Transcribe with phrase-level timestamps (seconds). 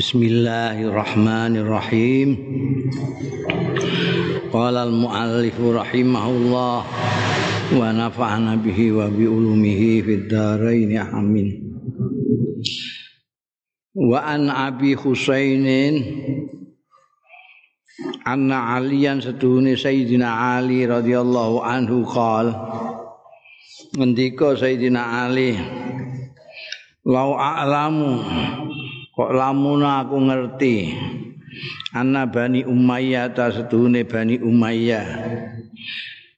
[0.00, 2.28] بسم الله الرحمن الرحيم
[4.52, 6.84] قال المؤلف رحمه الله
[7.76, 11.48] ونفعنا به وبعلومه في الدارين آمين
[13.94, 15.68] وعن أبي حسين
[18.26, 22.46] أن عليا ستون سيدنا علي رضي الله عنه قال
[24.00, 24.16] من
[24.56, 25.56] سيدنا علي
[27.06, 27.96] لو أعلم
[29.14, 30.94] kok lamuna aku ngerti?
[31.90, 35.06] Anna bani umayyah ta setuhune bani umayyah.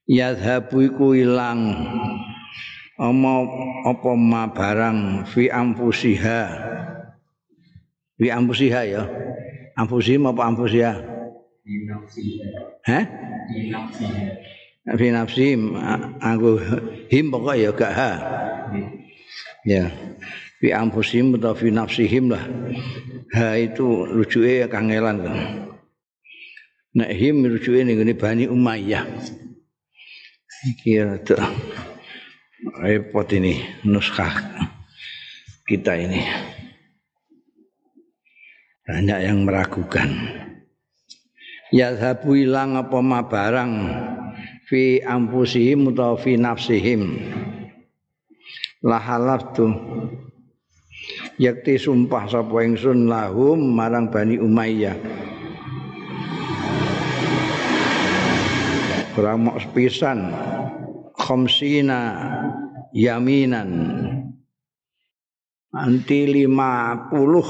[0.08, 1.76] Yadhabu iku ilang.
[3.02, 3.34] Ama
[3.88, 6.42] apa ma barang fi amfusiha
[8.20, 9.02] fi amfusiha ya?
[9.74, 10.92] Amfusim apa amfusiha
[12.86, 13.04] Hah?
[14.98, 15.54] Fi nafsi
[16.18, 16.50] aku
[17.06, 18.12] him pokok ya gak ha.
[19.62, 19.86] Ya.
[20.62, 22.46] Fi anfusihim atau fi nafsihim lah.
[23.34, 25.38] Ha itu rujuke kangelan kan.
[26.94, 29.02] Nek him rujuke ning Bani Umayyah.
[30.62, 31.50] Iki rada
[32.78, 34.30] repot ini nuskah
[35.66, 36.22] kita ini.
[38.86, 40.06] Banyak yang meragukan.
[41.72, 43.72] ya zabu ilang apa ma barang
[44.68, 47.16] fi ampusihim utawa fi nafsihim
[48.84, 49.72] la halaftu
[51.40, 54.96] yakti sumpah sapa ingsun lahum marang Bani Umayyah.
[59.12, 60.32] Kurang mok sepisan.
[61.12, 62.00] Khamsina
[62.96, 63.70] yaminan.
[65.72, 67.48] Anti lima puluh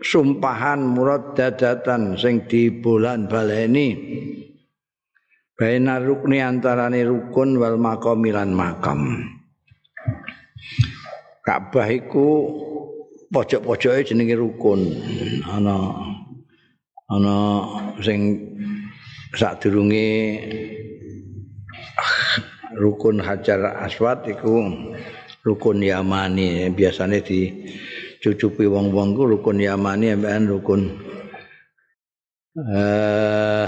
[0.00, 3.92] sumpahan murad dadatan sing di bulan baleni
[5.52, 9.20] baina rukni antarane rukun wal makamilan makam.
[11.44, 12.28] Ka'bah iku
[13.32, 14.92] pojok-pojoke jenenge rukun.
[15.48, 15.96] Ana
[17.08, 17.36] ana
[18.04, 18.36] sing
[19.32, 20.38] sadurunge
[22.76, 24.68] rukun Hajar Aswad iku
[25.42, 26.68] rukun Yamani.
[26.76, 27.48] Biasanya di
[28.20, 30.82] cucupi wong-wong ku rukun Yamani ambekan rukun
[32.52, 33.66] eh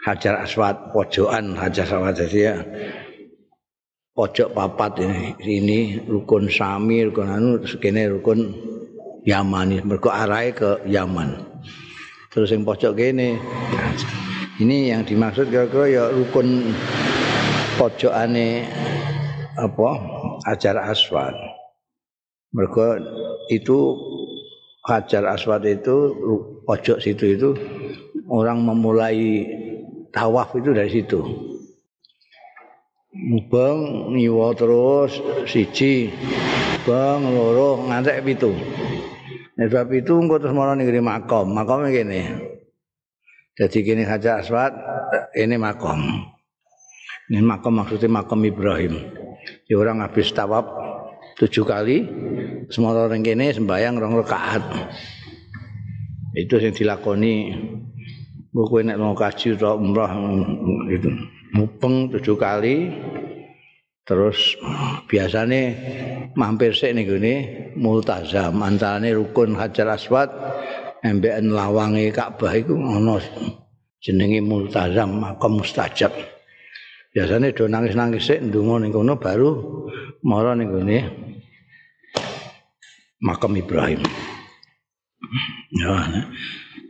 [0.00, 2.16] Hajar Aswad pojokan Hajar Aswad.
[2.32, 2.56] Ya
[4.20, 8.52] pojok papat ini ini rukun Sami rukun anu sekene rukun
[9.24, 11.40] Yamani mergo arahe ke Yaman.
[12.28, 13.40] Terus yang pojok kene
[14.60, 16.68] ini yang dimaksud kira-kira ya rukun
[17.80, 18.68] pojokane
[19.56, 19.88] apa
[20.44, 21.32] Hajar Aswad.
[22.52, 23.00] Mereka
[23.48, 23.96] itu
[24.84, 26.12] Hajar Aswad itu
[26.68, 27.50] pojok situ itu
[28.28, 29.48] orang memulai
[30.12, 31.49] tawaf itu dari situ.
[33.10, 35.18] Mubeng nyiwa terus
[35.50, 36.14] siji
[36.86, 38.54] bang loro ngantek pitu.
[39.58, 41.50] Nek bab itu engko terus marang ning makom.
[41.50, 42.38] Makome kene.
[43.58, 44.72] Jadi kene Hajar Aswad
[45.34, 45.98] ini makom.
[47.34, 48.94] Ini makom maksudnya makom Ibrahim.
[49.66, 50.70] Ya orang habis tawaf
[51.42, 52.06] tujuh kali
[52.70, 54.62] semua orang kene sembayang rong rakaat
[56.36, 57.58] itu yang dilakoni
[58.54, 60.12] buku nek mau kaji atau umrah
[60.92, 61.10] itu
[61.54, 62.90] mupeng tujuh kali
[64.06, 64.58] terus
[65.06, 65.62] biasanya
[66.34, 67.34] mampir sik nih gini
[67.78, 70.30] multazam antarane rukun hajar aswad
[71.00, 73.22] MBN lawangi Ka'bah itu ono
[74.02, 76.10] jenenge multazam makam mustajab
[77.14, 79.50] biasanya do nangis nangis sik ndungo ning kono baru
[80.26, 80.98] mara ning gone
[83.20, 84.00] makam Ibrahim.
[85.70, 85.94] Ya,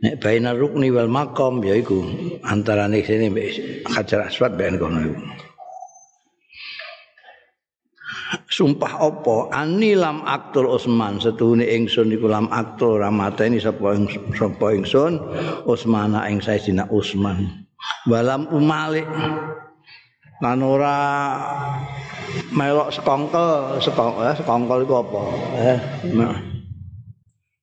[0.01, 2.01] nek baina rukni wal makam ya iku
[2.41, 3.29] antarane sini
[3.85, 5.21] Hajar Aswad ben kono iku.
[8.51, 13.95] Sumpah opo ani lam aktor Utsman setuhune ingsun iku lam aktor ramateni sapa
[14.35, 15.19] sapa ingsun?
[15.69, 17.67] Utsmana ing Sayyidina Utsman.
[18.09, 19.07] Walam umalik.
[20.41, 20.97] Lan ora
[22.49, 25.21] melok sekongkel sekongkel eh, sekongkel itu apa?
[25.61, 25.79] Eh
[26.17, 26.50] nah.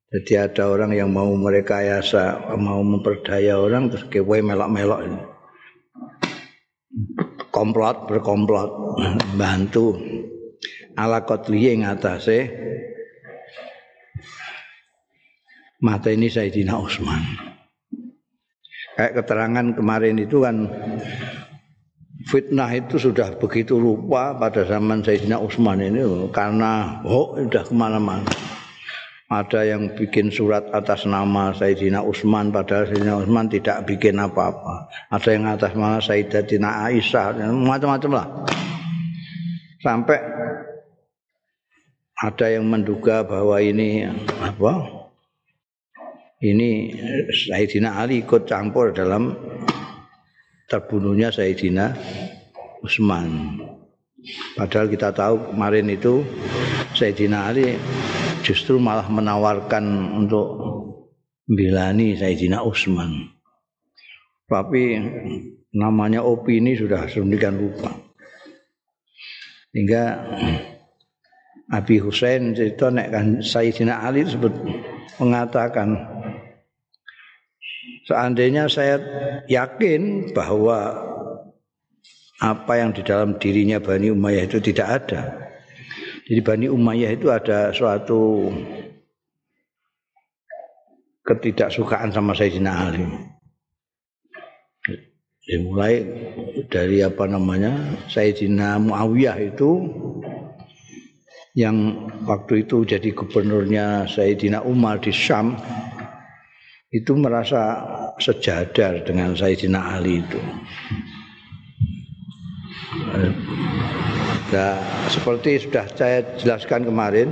[0.09, 5.05] Jadi ada orang yang mau merekayasa mau memperdaya orang terus kewe melok-melok
[7.53, 8.71] komplot berkomplot
[9.37, 9.99] bantu.
[10.99, 12.51] Ala kotli yang atasnya
[15.79, 17.23] mata ini Sayyidina Utsman.
[18.99, 20.67] Kayak keterangan kemarin itu kan
[22.27, 26.03] fitnah itu sudah begitu rupa pada zaman Sayyidina Utsman ini
[26.35, 28.58] karena oh sudah ke mana-mana.
[29.29, 34.89] Ada yang bikin surat atas nama Sayyidina Utsman padahal Sayyidina Utsman tidak bikin apa-apa.
[35.13, 38.27] Ada yang atas nama Sayyidatina Aisyah macam-macam lah.
[39.85, 40.17] Sampai
[42.25, 44.09] ada yang menduga bahwa ini
[44.41, 44.99] apa?
[46.39, 46.95] ini
[47.51, 49.35] Sayyidina Ali ikut campur dalam
[50.71, 51.99] terbunuhnya Sayyidina
[52.79, 53.59] Utsman.
[54.55, 56.23] Padahal kita tahu kemarin itu
[56.95, 57.75] Sayyidina Ali
[58.49, 59.85] justru malah menawarkan
[60.25, 60.49] untuk
[61.45, 63.29] bilani Sayyidina Utsman.
[64.49, 64.97] Tapi
[65.77, 67.93] namanya opini sudah sedemikian rupa.
[69.77, 70.05] Hingga
[71.69, 74.57] Abi Husain itu nek kan Sayyidina Ali disebut
[75.21, 75.93] mengatakan
[78.09, 78.97] seandainya saya
[79.45, 81.05] yakin bahwa
[82.41, 85.48] apa yang di dalam dirinya Bani Umayyah itu tidak ada.
[86.29, 88.53] Jadi Bani Umayyah itu ada suatu
[91.25, 93.09] ketidaksukaan sama Sayyidina Ali.
[95.49, 96.05] Dimulai
[96.69, 99.89] dari apa namanya Sayyidina Muawiyah itu
[101.57, 101.97] yang
[102.29, 105.57] waktu itu jadi gubernurnya Sayyidina Umar di Syam
[106.93, 107.81] itu merasa
[108.21, 110.41] sejadar dengan Sayyidina Ali itu.
[114.49, 114.81] Nah,
[115.13, 117.29] seperti sudah saya jelaskan kemarin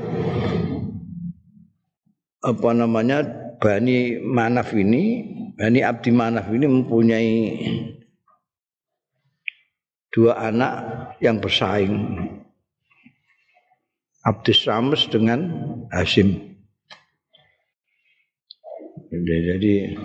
[2.45, 3.25] apa namanya
[3.57, 5.25] Bani Manaf ini
[5.57, 7.33] Bani Abdi Manaf ini mempunyai
[10.13, 10.73] dua anak
[11.25, 12.21] yang bersaing
[14.21, 15.41] Abdus Syams dengan
[15.89, 16.61] Hasim.
[19.09, 19.97] Jadi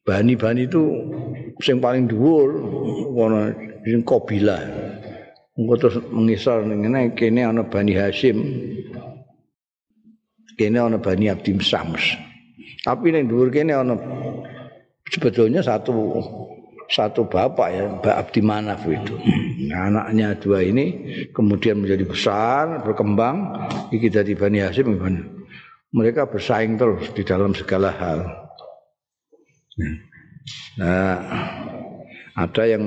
[0.00, 0.80] bani-bani itu
[1.60, 2.48] yang paling dhuwur
[3.80, 4.60] ana sing kabilah.
[5.56, 8.38] Engko terus mengisar ngene kene ana Bani Hasim.
[10.56, 12.16] Kene ana Bani Abdi Syams.
[12.84, 13.96] Tapi ning dhuwur kene ana
[15.10, 16.22] sebetulnya satu
[16.90, 19.14] satu bapak ya Mbak Abdi Manaf itu
[19.70, 20.86] nah, anaknya dua ini
[21.30, 23.54] kemudian menjadi besar berkembang
[23.94, 24.98] iki dari Bani Hasim
[25.94, 28.18] mereka bersaing terus di dalam segala hal
[30.82, 31.14] nah
[32.38, 32.84] ada yang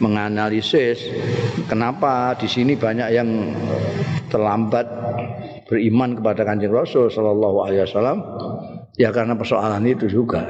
[0.00, 1.08] menganalisis
[1.68, 3.28] kenapa di sini banyak yang
[4.28, 4.84] terlambat
[5.64, 8.18] beriman kepada kanjeng Rasul Shallallahu Alaihi Wasallam
[9.00, 10.44] ya karena persoalan itu juga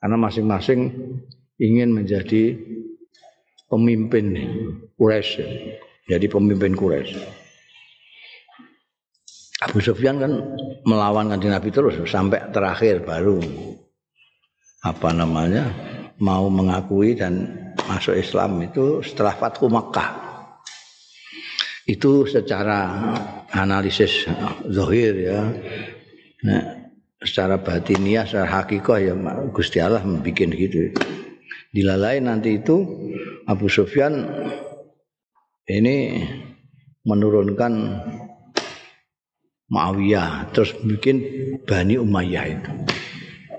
[0.00, 0.90] karena masing-masing
[1.60, 2.56] ingin menjadi
[3.68, 4.32] pemimpin
[4.96, 5.44] Quraisy.
[6.10, 7.20] Jadi pemimpin Quraisy.
[9.60, 10.32] Abu Sufyan kan
[10.88, 13.38] melawan kanjeng Nabi terus sampai terakhir baru
[14.80, 15.68] apa namanya
[16.20, 17.48] mau mengakui dan
[17.88, 20.30] masuk Islam itu setelah Fathu Makkah.
[21.88, 22.86] Itu secara
[23.50, 24.28] analisis
[24.68, 25.40] zahir ya.
[26.46, 26.62] Nah,
[27.18, 29.14] secara batiniah, secara hakikah ya
[29.50, 30.92] Gusti Allah membuat gitu.
[31.70, 32.82] dilalai nanti itu
[33.46, 34.26] Abu Sufyan
[35.70, 36.26] ini
[37.06, 37.72] menurunkan
[39.70, 41.22] Muawiyah terus bikin
[41.62, 42.72] Bani Umayyah itu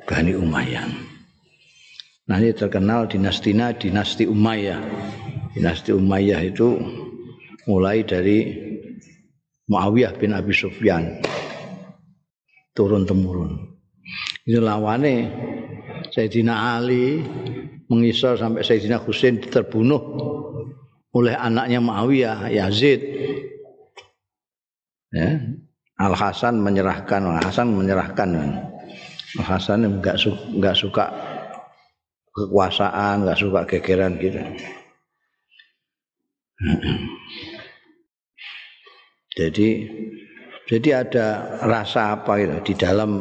[0.03, 1.10] Bani Umayyah
[2.31, 4.79] nanti terkenal dinastinya dinasti Umayyah
[5.51, 6.79] dinasti Umayyah itu
[7.67, 8.55] mulai dari
[9.67, 11.19] Muawiyah bin Abi Sufyan
[12.71, 13.75] turun temurun
[14.47, 15.27] itu lawannya
[16.11, 17.19] Sayyidina Ali
[17.91, 19.99] mengisar sampai Sayyidina Husain terbunuh
[21.11, 22.99] oleh anaknya Muawiyah Yazid.
[25.11, 25.39] Ya.
[25.99, 28.29] Al Hasan menyerahkan, Al Hasan menyerahkan.
[29.39, 30.17] Al Hasan enggak
[30.55, 31.05] enggak suka
[32.31, 34.39] kekuasaan, enggak suka gegeran gitu.
[39.35, 39.69] Jadi
[40.71, 41.27] jadi ada
[41.67, 43.11] rasa apa gitu di dalam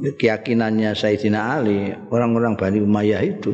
[0.00, 3.52] keyakinannya Sayyidina Ali, orang-orang Bani Umayyah itu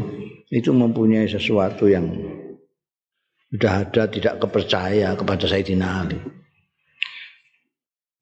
[0.50, 2.06] itu mempunyai sesuatu yang
[3.50, 6.18] sudah ada tidak kepercaya kepada Sayyidina Ali.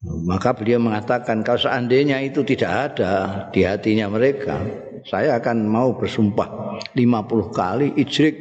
[0.05, 4.61] Maka beliau mengatakan kalau seandainya itu tidak ada di hatinya mereka,
[5.05, 8.35] saya akan mau bersumpah 50 kali ijrik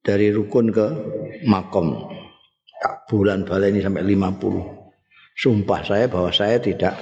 [0.00, 0.86] dari rukun ke
[1.44, 2.08] makom.
[3.12, 5.36] Bulan baleni sampai 50.
[5.36, 6.96] Sumpah saya bahwa saya tidak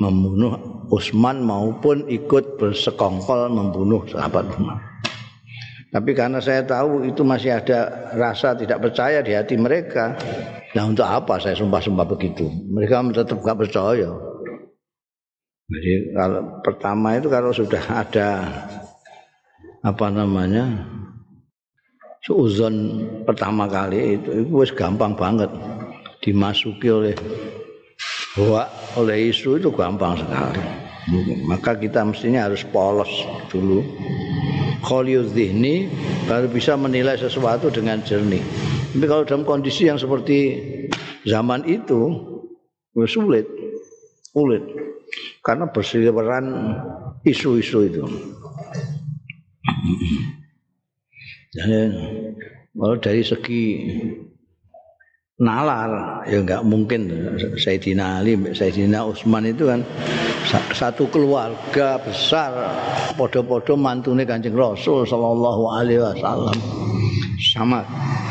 [0.00, 0.56] membunuh
[0.88, 4.89] Utsman maupun ikut bersekongkol membunuh sahabat Umar.
[5.90, 10.14] Tapi karena saya tahu itu masih ada rasa tidak percaya di hati mereka.
[10.78, 12.46] Nah untuk apa saya sumpah-sumpah begitu?
[12.46, 14.10] Mereka tetap gak percaya.
[15.70, 18.28] Jadi kalau pertama itu kalau sudah ada
[19.82, 20.86] apa namanya
[22.22, 25.50] suuzon pertama kali itu itu gampang banget
[26.20, 27.14] dimasuki oleh
[28.38, 28.62] bahwa
[28.94, 30.62] oleh isu itu gampang sekali.
[31.50, 33.10] Maka kita mestinya harus polos
[33.50, 33.82] dulu.
[34.80, 35.88] Kholiuz ini
[36.24, 38.40] baru bisa menilai sesuatu dengan jernih.
[38.96, 40.58] Tapi kalau dalam kondisi yang seperti
[41.28, 42.10] zaman itu,
[43.06, 43.46] sulit.
[44.30, 44.62] sulit
[45.42, 46.46] karena berseliweran
[47.24, 48.04] isu-isu itu.
[51.50, 51.80] Jadi
[52.76, 53.62] kalau dari segi
[55.40, 56.22] nalar.
[56.28, 57.08] Ya nggak mungkin.
[57.56, 59.80] Sayyidina Ali Sayyidina Utsman itu kan
[60.76, 62.52] satu keluarga besar.
[63.16, 66.54] Podo-podo mantune Kanjeng Rasul sallallahu alaihi wasallam.
[67.40, 67.80] Sama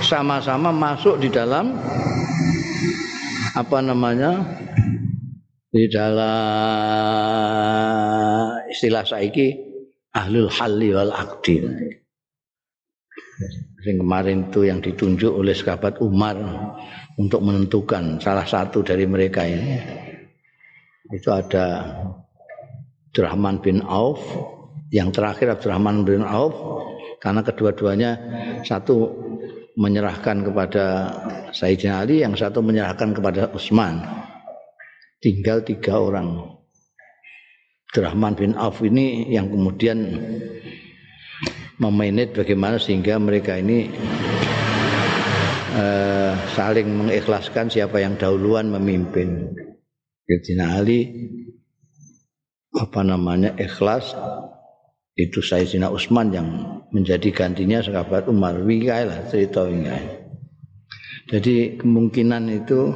[0.05, 1.73] sama-sama masuk di dalam
[3.57, 4.45] apa namanya
[5.73, 6.29] di dalam
[8.69, 9.57] istilah saiki
[10.13, 11.59] ahlul halli wal aqdi
[13.89, 16.37] yang kemarin itu yang ditunjuk oleh sahabat Umar
[17.17, 19.81] untuk menentukan salah satu dari mereka ini.
[21.09, 21.89] Itu ada
[23.09, 24.21] Abdurrahman bin Auf
[24.93, 26.53] yang terakhir Abdurrahman bin Auf
[27.17, 28.11] karena kedua-duanya
[28.61, 29.09] satu
[29.73, 30.85] menyerahkan kepada
[31.49, 34.05] Sayyidina Ali yang satu menyerahkan kepada Utsman.
[35.17, 36.61] Tinggal tiga orang.
[37.89, 39.97] Abdurrahman bin Auf ini yang kemudian
[41.79, 43.87] memanage bagaimana sehingga mereka ini
[45.79, 49.55] uh, saling mengikhlaskan siapa yang dahuluan memimpin.
[50.29, 51.09] Sayyidina Ali
[52.69, 54.13] apa namanya ikhlas
[55.17, 56.47] itu Sayyidina Utsman yang
[56.93, 60.29] menjadi gantinya sahabat Umar Wikai lah cerita Wikai.
[61.29, 62.93] Jadi kemungkinan itu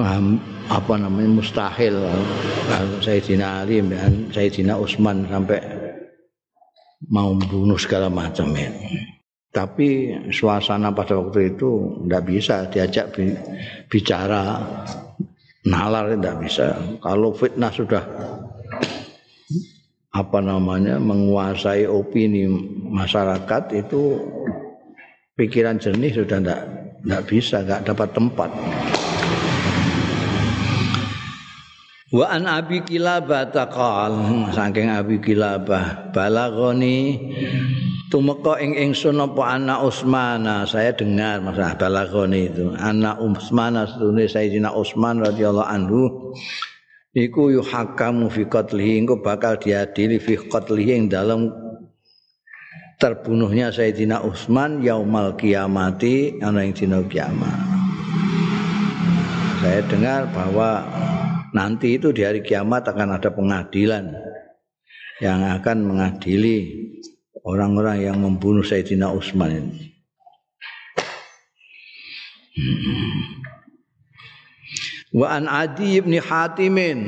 [0.00, 1.94] um, apa namanya mustahil
[2.66, 5.85] kalau Sayyidina Ali dan Sayyidina Utsman sampai
[7.08, 8.72] mau membunuh segala macam ya.
[9.52, 13.16] Tapi suasana pada waktu itu tidak bisa diajak
[13.88, 14.60] bicara
[15.66, 16.76] nalar tidak bisa.
[17.00, 18.04] Kalau fitnah sudah
[20.16, 22.48] apa namanya menguasai opini
[22.88, 24.16] masyarakat itu
[25.36, 26.60] pikiran jernih sudah tidak
[27.04, 28.50] tidak bisa, nggak dapat tempat.
[32.06, 34.14] Wa an Abi Kilabah taqal.
[34.54, 36.14] Saking Abi Kilabah.
[36.14, 37.18] Balagoni
[38.06, 42.70] tumeka ing ingsun apa anak Utsmana saya dengar masalah balagoni itu.
[42.78, 46.02] Anak Utsmana setune Sayyidina Utsman radhiyallahu anhu.
[47.10, 49.02] Iku yuhakamu fi qatlihi.
[49.02, 51.50] Engko bakal diadili fi qatlihi ing dalam
[53.02, 57.74] terbunuhnya Sayyidina Utsman yaumal kiamati ana ing dina kiamat.
[59.58, 60.86] Saya dengar bahwa
[61.54, 64.14] nanti itu di hari kiamat akan ada pengadilan
[65.20, 66.86] yang akan mengadili
[67.46, 69.78] orang-orang yang membunuh Sayyidina Utsman ini.
[75.16, 77.00] Wa an Adi bin Hatimin.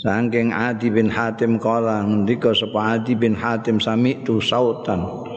[0.00, 5.29] Sangking Adi bin Hatim kala ngendika sapa Adi bin Hatim sami tu sautan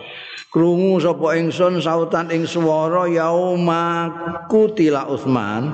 [0.53, 4.13] krungu sapa ingsun sautan ing swara yauma
[4.45, 5.73] kutila Utsman.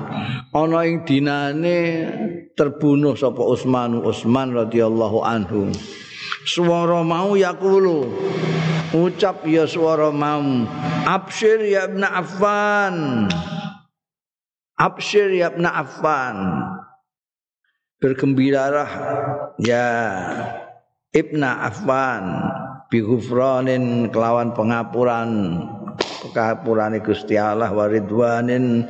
[0.56, 2.08] Ana ing dinane
[2.56, 5.68] terbunuh sapa Utsman Utsman radhiyallahu anhu.
[6.48, 8.08] Swara mau yaqulu
[8.96, 10.64] ucap ya swara mau
[11.04, 13.28] absyir ya ibn Affan.
[14.80, 16.36] Absyir ya ibn Affan.
[18.00, 18.88] Bergembiralah
[19.60, 19.92] ya
[21.12, 22.24] ibna Affan
[22.90, 25.62] bighufranin kelawan pengapuran.
[26.20, 28.84] Pengapurane Gusti Allah waridwanin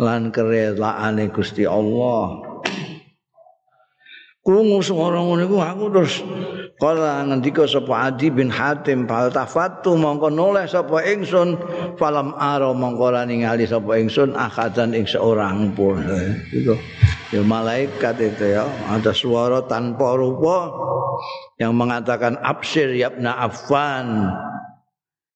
[0.00, 2.51] lan kerelaane Gusti Allah
[4.42, 6.18] Krungu suara ngono iku aku terus
[6.82, 11.54] kala ngendika sapa Adi bin Hatim fal tafattu mongko noleh sapa ingsun
[11.94, 16.02] falam ara mongko ningali sapa ingsun akadan ing seorang pun.
[16.50, 16.74] Itu
[17.30, 20.74] ya malaikat itu ya ada suara tanpa rupa
[21.62, 24.26] yang mengatakan absir yabna affan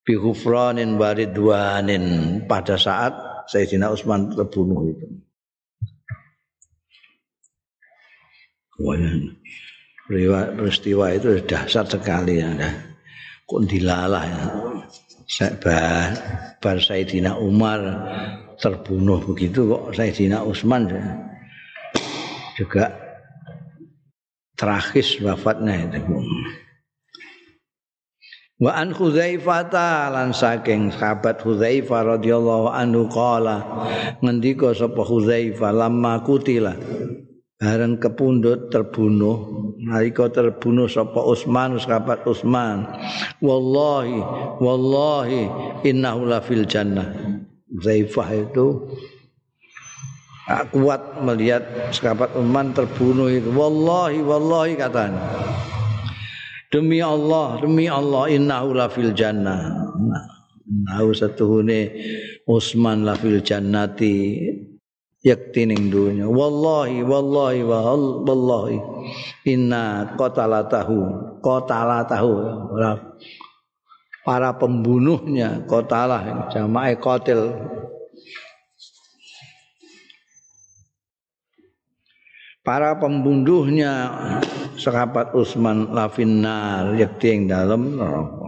[0.02, 3.14] bi ghufranin waridwanin pada saat
[3.46, 5.06] Sayyidina Utsman terbunuh itu
[10.06, 12.52] peristiwa itu dahsyat sekali ya.
[13.46, 14.44] Kok dilalah ya.
[15.58, 16.10] Bar,
[16.62, 17.82] bar Sayyidina Umar
[18.62, 21.02] terbunuh begitu kok Sayyidina Utsman ya.
[22.56, 22.88] juga
[24.56, 26.00] tragis wafatnya itu.
[28.56, 29.68] Wa an Hudzaifah
[30.08, 33.84] lan saking sahabat Hudzaifah radhiyallahu anhu qala
[34.24, 36.72] ngendika sapa Hudzaifah lamma kutila
[37.56, 42.84] bareng kepundut terbunuh nalika terbunuh sapa Utsman sahabat Utsman.
[43.40, 44.20] Wallahi
[44.60, 45.42] wallahi
[45.88, 47.08] innahu la jannah.
[47.80, 48.66] Zaifah itu
[50.72, 53.48] kuat melihat sahabat Utsman terbunuh itu.
[53.48, 55.20] Wallahi wallahi katanya.
[56.68, 59.80] Demi Allah demi Allah innahu la jannah.
[60.66, 61.94] Nah, satuhune
[62.44, 64.44] Utsman la jannati
[65.26, 66.30] yakti ning dunya.
[66.30, 68.78] Wallahi wallahi wallahi.
[69.50, 70.98] Inna qatalatahu
[71.42, 72.32] qatalatahu.
[74.22, 77.50] Para pembunuhnya qatalah jamaah qatil.
[82.66, 84.10] Para pembunuhnya
[84.74, 88.45] sahabat Utsman lafinnar yakti ing dalem neraka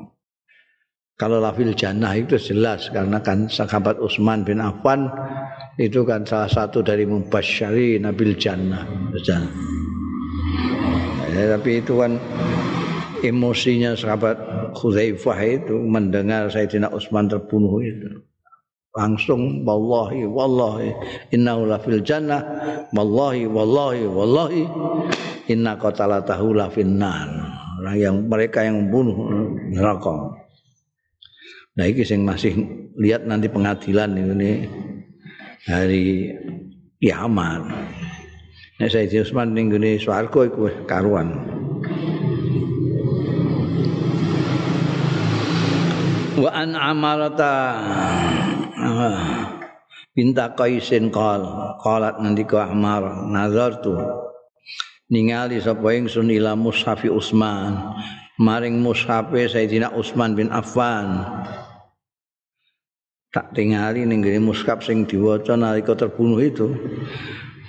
[1.18, 5.10] kalau lafil jannah itu jelas karena kan sahabat Utsman bin Affan
[5.74, 8.86] itu kan salah satu dari mubasyari nabil jannah.
[11.34, 12.22] Ya, tapi itu kan
[13.26, 14.38] emosinya sahabat
[14.78, 18.22] Khuzaifah itu mendengar Sayyidina Utsman terbunuh itu.
[18.94, 20.94] Langsung wallahi wallahi
[21.34, 22.40] innahu lafil jannah
[22.94, 24.62] wallahi wallahi wallahi
[25.50, 27.26] inna qatalatahu lafin nar.
[27.82, 29.18] Orang yang mereka yang membunuh
[29.70, 30.46] neraka.
[31.78, 32.58] Nah ini sing masih
[32.98, 34.66] lihat nanti pengadilan ini
[35.62, 36.34] hari
[36.98, 37.70] kiamat.
[38.82, 41.38] Nek saya Usman ning gone swarga iku karuan.
[46.34, 47.54] Wa an amarata
[50.18, 51.46] Binta Qaisin qal
[51.78, 53.94] qalat nandika Amar nazartu
[55.14, 57.94] ningali sapa ingsun ila mushafi Utsman
[58.38, 61.22] maring mushafe Sayyidina Utsman bin Affan
[63.28, 66.72] tak tingali ning ngene muskap sing diwaca nalika terbunuh itu.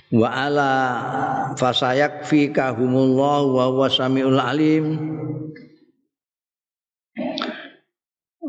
[0.09, 0.71] Wa ala
[1.53, 4.85] fasayak fi kahumullah wa huwa samiul alim.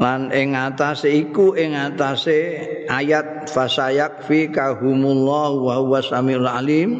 [0.00, 2.56] Lan ing atase iku ing atase
[2.88, 6.90] ayat fasayak fi kahumullah wa huwa samiul alim.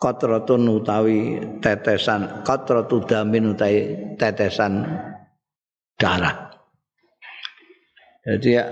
[0.00, 4.86] Qatratun utawi tetesan qatratu damin utawi tetesan
[6.00, 6.49] darah
[8.20, 8.68] Jadi ya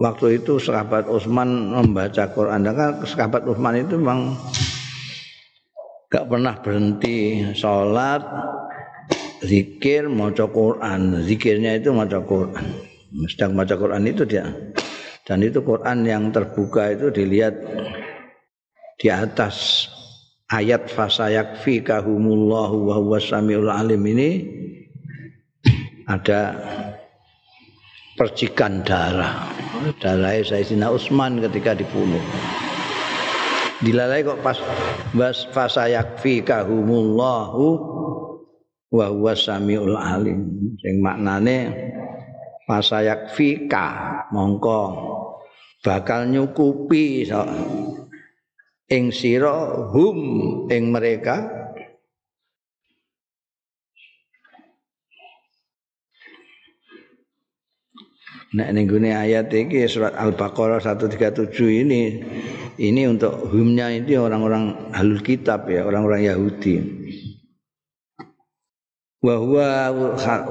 [0.00, 2.64] waktu itu sahabat Utsman membaca Quran.
[2.64, 4.32] Dan kan sahabat Utsman itu memang
[6.08, 8.24] gak pernah berhenti sholat
[9.44, 11.20] zikir maca Quran.
[11.24, 12.64] Zikirnya itu maca Quran.
[13.28, 14.48] Sedang maca Quran itu dia.
[15.26, 17.58] Dan itu Quran yang terbuka itu dilihat
[18.96, 19.84] di atas
[20.48, 24.00] ayat fasayak fi kahumullahu wa huwas samiul alim.
[24.06, 24.28] Ini
[26.06, 26.54] ada
[28.14, 29.50] percikan darah.
[30.00, 32.22] Darah Sayyidina Utsman ketika dibunuh.
[33.76, 34.56] Dilalai kok pas
[35.12, 37.66] bas fasayakfi kahumullahu
[38.88, 40.72] wa huwa samiul alim.
[40.80, 41.76] Sing maknane
[42.64, 43.86] fasayakfi ka
[44.32, 44.82] mongko
[45.84, 47.44] bakal nyukupi so,
[48.90, 50.18] ing sira hum
[50.72, 51.65] ing mereka
[58.54, 61.50] Nek ning ayat iki surat Al-Baqarah 137
[61.82, 62.22] ini
[62.78, 66.76] ini untuk humnya ini orang-orang halul kitab ya, orang-orang Yahudi.
[69.24, 69.90] Wa huwa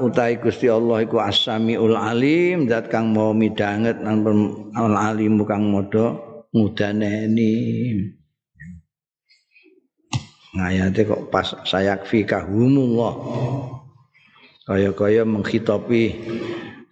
[0.04, 4.26] utai Gusti Allah iku As-Samiul Alim, zat kang mau midanget nang
[4.76, 6.20] alim kang modho
[6.52, 7.54] ngudaneni.
[10.52, 13.14] Ngayate kok pas sayakfi kahumullah.
[14.66, 16.04] Kaya-kaya menghitopi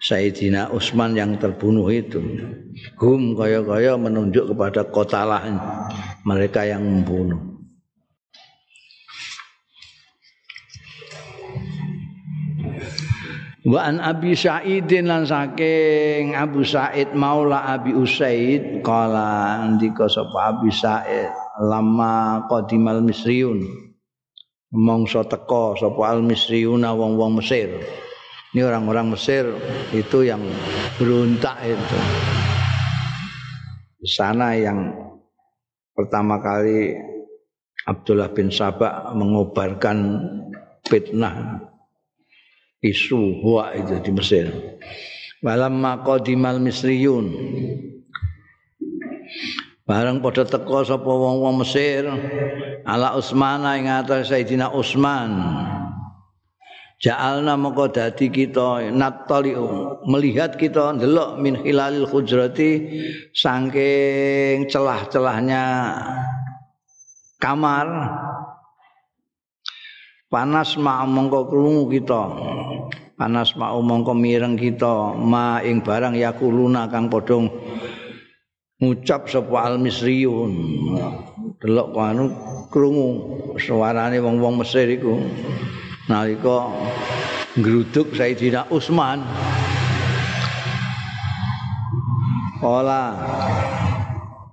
[0.05, 2.21] Sayyidina Utsman yang terbunuh itu.
[3.01, 5.49] Hum kaya-kaya menunjuk kepada kotalah
[6.29, 7.41] mereka yang membunuh.
[13.65, 20.69] Wa an Abi Sa'idin lan saking Abu Sa'id Maula Abi Usaid kala ndika sapa Abi
[20.69, 21.33] Sa'id
[21.65, 23.65] lama qadimal Misriun
[24.69, 27.73] mongso teka sapa al Misriuna wong-wong Mesir.
[28.55, 29.51] Ini orang-orang Mesir
[29.91, 30.39] itu yang
[30.95, 31.99] berontak itu.
[33.99, 34.95] Di sana yang
[35.91, 36.95] pertama kali
[37.83, 40.23] Abdullah bin Sabah mengobarkan
[40.87, 41.67] fitnah
[42.79, 44.47] isu huwa itu di Mesir.
[45.43, 47.35] Walam maqadimal misriyun.
[49.83, 52.07] Barang pada teko sapa wong-wong Mesir
[52.87, 55.33] ala Utsmana ing atas Sayyidina Utsman.
[57.05, 59.53] Ja'alna moko dadi kita natali
[60.09, 62.81] melihat kita ndelok min hilalil hujrati
[63.37, 65.65] saking celah-celahnya
[67.37, 68.09] kamar.
[70.33, 72.23] Panas ma mongko krungu kita
[73.21, 77.45] panas ma mongko mireng kita ma ing barang yakuluna kang padha
[78.81, 80.53] ngucap sapa al misriyun.
[81.61, 82.33] Delok anu
[82.73, 83.09] krungu
[83.61, 85.21] suarane wong-wong Mesir iku
[86.11, 86.69] nalika
[87.57, 89.25] ngruduk Sayyidina Utsman
[92.61, 93.05] Kala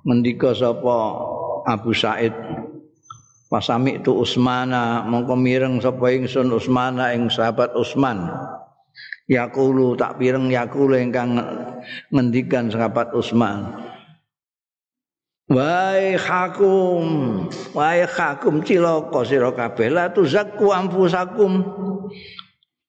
[0.04, 0.98] ngendika sapa
[1.68, 2.32] Abu Said
[3.52, 8.32] Pasami itu Usmana mongko mireng sapa ingsun Usmana ing sahabat Usman.
[9.28, 11.36] Yakulu tak pireng yakulu ingkang
[12.16, 13.91] ngendikan sahabat Usman.
[15.50, 17.04] Wahai hakum,
[17.74, 21.66] wahai hakum cilaka sira kabeh la tuzakku amfusakum.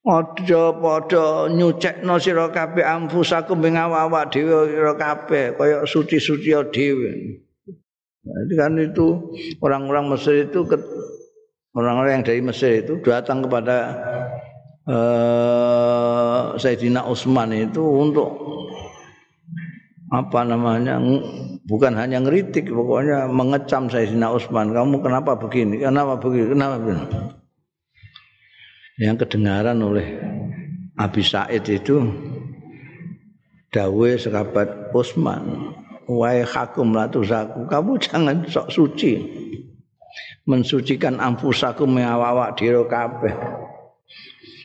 [0.02, 7.10] Aja padha nyucekno sira kabeh amfusakum ing awak dhewe sira kabeh kaya suci-suci dhewe.
[8.22, 10.62] Jadi kan itu orang-orang Mesir itu
[11.74, 13.98] orang-orang yang dari Mesir itu datang kepada
[14.86, 18.30] uh, Sayyidina Utsman itu untuk
[20.12, 21.00] apa namanya
[21.64, 24.76] bukan hanya ngeritik pokoknya mengecam Sayyidina Utsman.
[24.76, 25.80] Kamu kenapa begini?
[25.80, 27.04] Kenapa begini kenapa begini
[29.00, 30.20] yang kedengaran oleh
[31.00, 32.12] Abi Said itu
[33.72, 35.72] dawe sekabat Utsman
[36.04, 39.12] Wahai hakum latu zaku Kamu jangan sok suci.
[40.44, 43.32] Mensucikan ampusaku Mengawawak diro kabeh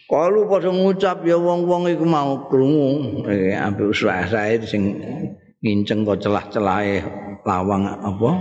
[0.07, 5.03] Kalau pada ngucap Ya wong-wong iku mau kerungu eh, Ambil usaha saya Sing
[5.59, 7.03] nginceng kok celah-celah
[7.43, 8.31] Lawang apa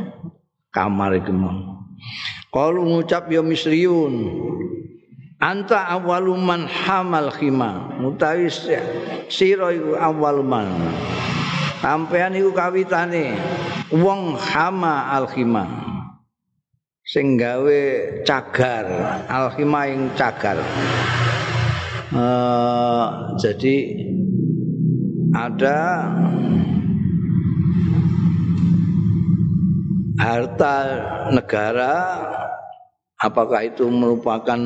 [0.70, 1.82] Kamar iku mau.
[2.54, 4.14] Kalau ngucap ya misriun
[5.36, 8.00] Anta awaluman hamal khima.
[8.00, 8.64] Mutawis
[9.28, 10.64] Siro iku awaluman
[11.86, 13.38] sampean iku kawitane
[13.94, 15.62] wong hama alkhima
[17.06, 17.82] sing gawe
[18.26, 18.86] cagar
[19.30, 20.58] alkhima ing cagar
[22.14, 23.76] uh, jadi
[25.34, 25.78] ada
[30.16, 30.74] harta
[31.32, 31.94] negara
[33.20, 34.60] apakah itu merupakan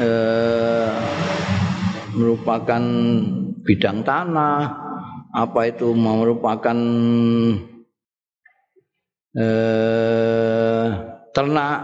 [0.00, 0.94] uh,
[2.16, 2.82] merupakan
[3.66, 4.86] bidang tanah
[5.36, 6.78] apa itu merupakan
[9.36, 10.86] eh,
[11.36, 11.78] ternak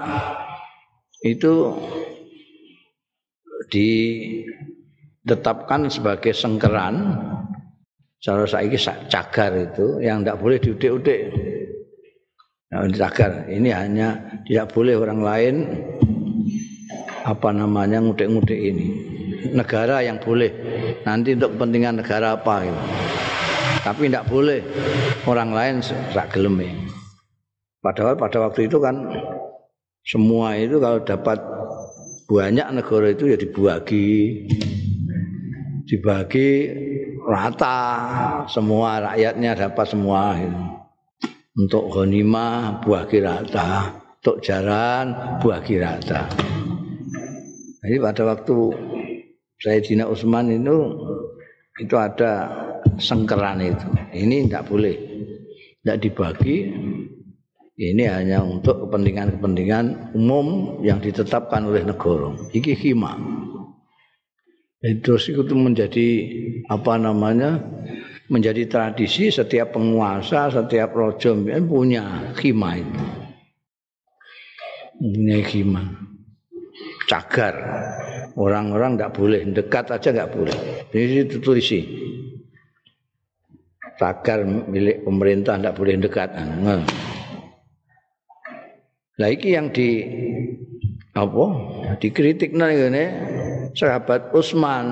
[1.21, 1.77] itu
[3.73, 7.17] ditetapkan sebagai sengkeran.
[8.23, 8.79] Cara saiki
[9.11, 11.35] cagar itu yang tidak boleh diudik-udik
[12.71, 13.51] nah, cagar.
[13.51, 14.15] Ini hanya
[14.47, 15.67] tidak boleh orang lain
[17.27, 18.87] apa namanya ngudik-ngudik ini.
[19.51, 20.55] Negara yang boleh.
[21.03, 22.79] Nanti untuk kepentingan negara apa gitu.
[23.83, 24.63] tapi tidak boleh
[25.27, 25.83] orang lain
[26.15, 26.63] tak gelem
[27.83, 28.95] padahal pada waktu itu kan
[30.07, 31.43] semua itu kalau dapat
[32.29, 34.11] banyak negara itu ya dibagi
[35.87, 36.51] dibagi
[37.23, 37.81] rata
[38.51, 40.61] semua rakyatnya dapat semua gitu.
[41.59, 46.27] untuk ghanimah bagi rata untuk jaran bagi rata
[47.83, 48.57] jadi pada waktu
[49.63, 50.79] Sayyidina Utsman itu
[51.79, 52.51] itu ada
[52.99, 53.89] sengkeran itu.
[54.13, 54.97] Ini tidak boleh.
[55.83, 56.57] Tidak dibagi.
[57.83, 62.31] Ini hanya untuk kepentingan-kepentingan umum yang ditetapkan oleh negara.
[62.55, 63.19] Iki hima.
[65.03, 66.09] Terus itu menjadi
[66.71, 67.59] apa namanya?
[68.31, 71.35] Menjadi tradisi setiap penguasa, setiap rojo
[71.67, 73.03] punya hima itu.
[75.03, 75.83] Punya hima.
[77.11, 77.55] Cagar.
[78.39, 80.59] Orang-orang tidak boleh dekat aja nggak boleh.
[80.95, 81.67] Ini ditulis
[83.99, 86.31] tagar milik pemerintah tidak boleh dekat.
[86.63, 86.87] Nah.
[89.21, 90.01] Lah iki yang di
[91.13, 91.47] apa?
[92.01, 93.05] Dikritik ini
[93.77, 94.87] sahabat Utsman.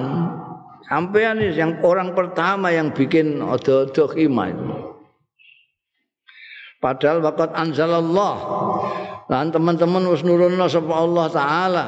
[0.90, 4.66] Sampean yang orang pertama yang bikin khimah itu.
[6.80, 8.34] Padahal wakat anzalallah.
[9.30, 11.86] Dan teman-teman wis nurunna sapa Allah taala.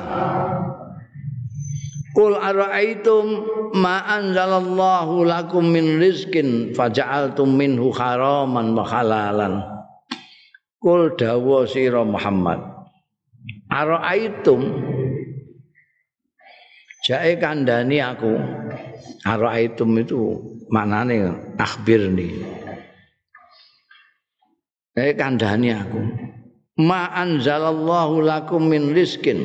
[2.12, 3.24] Qul ara'aitum
[3.72, 9.71] ma anzalallahu lakum min rizkin faja'altum minhu haraman wa halalan.
[10.82, 12.58] Qul dawa sira Muhammad.
[13.70, 14.60] Ara'aitum
[17.02, 18.30] Jae kandani aku.
[19.26, 20.38] Ara'aitum itu
[20.70, 22.30] maknane akhbirni.
[24.94, 26.00] Jae kandani aku.
[26.78, 29.42] Ma anzalallahu lakum min rizkin.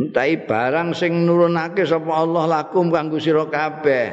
[0.00, 4.06] Entai barang sing nurunake sapa Allah lakum kanggo sira kabeh.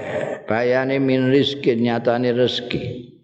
[0.45, 3.16] Bayane min rizkin nyatane rezeki.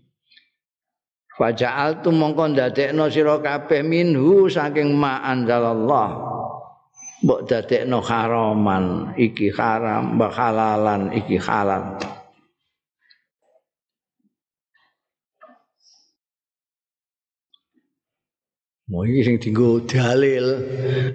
[1.43, 6.31] Faja'al tu mongko ndadekno sira kabeh minhu saking ma anzalallah.
[7.19, 11.99] Mbok dadekno haraman, iki haram, mbok halalan, iki halal.
[18.87, 20.47] Mau ini sing tinggu dalil,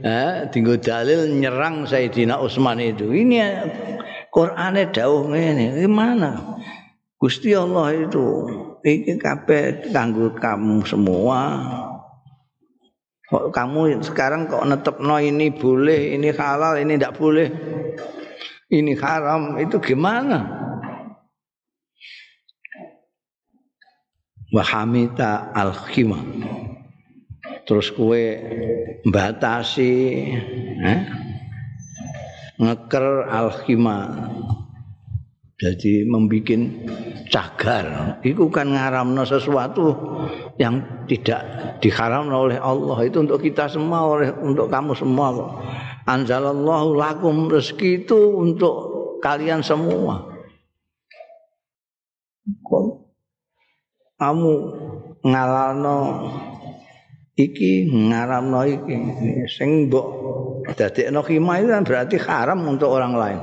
[0.04, 3.08] eh, tinggu dalil nyerang Sayyidina Utsman itu.
[3.16, 3.64] Ini
[4.28, 6.60] Qur'ane dawuh ngene, gimana?
[7.16, 8.44] Gusti Allah itu
[8.84, 11.40] iki kabeh kanggo kamu semua.
[13.28, 17.48] Kok kamu sekarang kok netepno ini boleh, ini halal, ini tidak boleh.
[18.68, 20.44] Ini haram, itu gimana?
[24.52, 26.24] Wahamita al-khimah.
[27.68, 28.40] Terus kue
[29.04, 29.92] batasi
[30.80, 31.00] eh?
[32.56, 34.04] ngeker al-khimah.
[35.58, 36.54] Jadi membuat
[37.34, 37.86] cagar.
[38.22, 39.90] Itu kan ngaramno sesuatu
[40.54, 41.42] yang tidak
[41.82, 42.98] diharamno oleh Allah.
[43.02, 45.50] Itu untuk kita semua, oleh untuk kamu semua kok.
[46.06, 48.74] Anzalallahu lakum rezeki itu untuk
[49.18, 50.30] kalian semua.
[52.62, 52.84] Kok
[54.14, 54.52] kamu
[55.26, 55.98] ngalalno
[57.34, 58.94] iki ngaramno iki
[59.50, 60.06] sing mbok
[60.74, 63.40] dadekno khimah itu kan berarti haram untuk orang lain.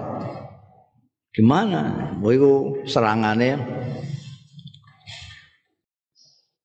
[1.36, 2.16] Gimana?
[2.16, 3.60] Mau itu serangannya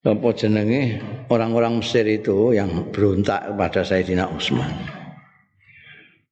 [0.00, 0.96] apa jenenge
[1.28, 4.72] orang-orang Mesir itu yang berontak kepada Sayyidina Utsman.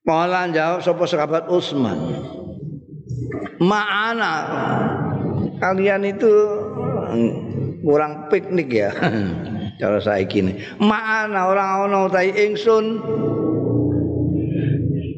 [0.08, 1.98] Malah jawab sapa sahabat Utsman.
[3.60, 4.34] Ma'ana
[5.60, 6.32] kalian itu
[7.84, 8.90] kurang piknik ya.
[9.82, 10.58] Cara saya gini.
[10.80, 12.98] Ma'ana orang ana utahe ingsun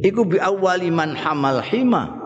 [0.05, 2.20] iku bi awwali man hamal hima.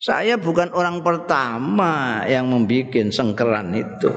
[0.00, 4.08] Saya bukan orang pertama yang membuat sengkeran itu.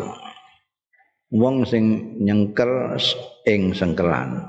[1.36, 2.96] Wong sing nyengker
[3.44, 4.48] ing sengkeran.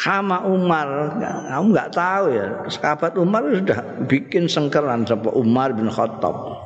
[0.00, 6.56] Hama Umar, kamu nggak tahu ya, sahabat Umar sudah bikin sengkeran sama Umar bin Khattab.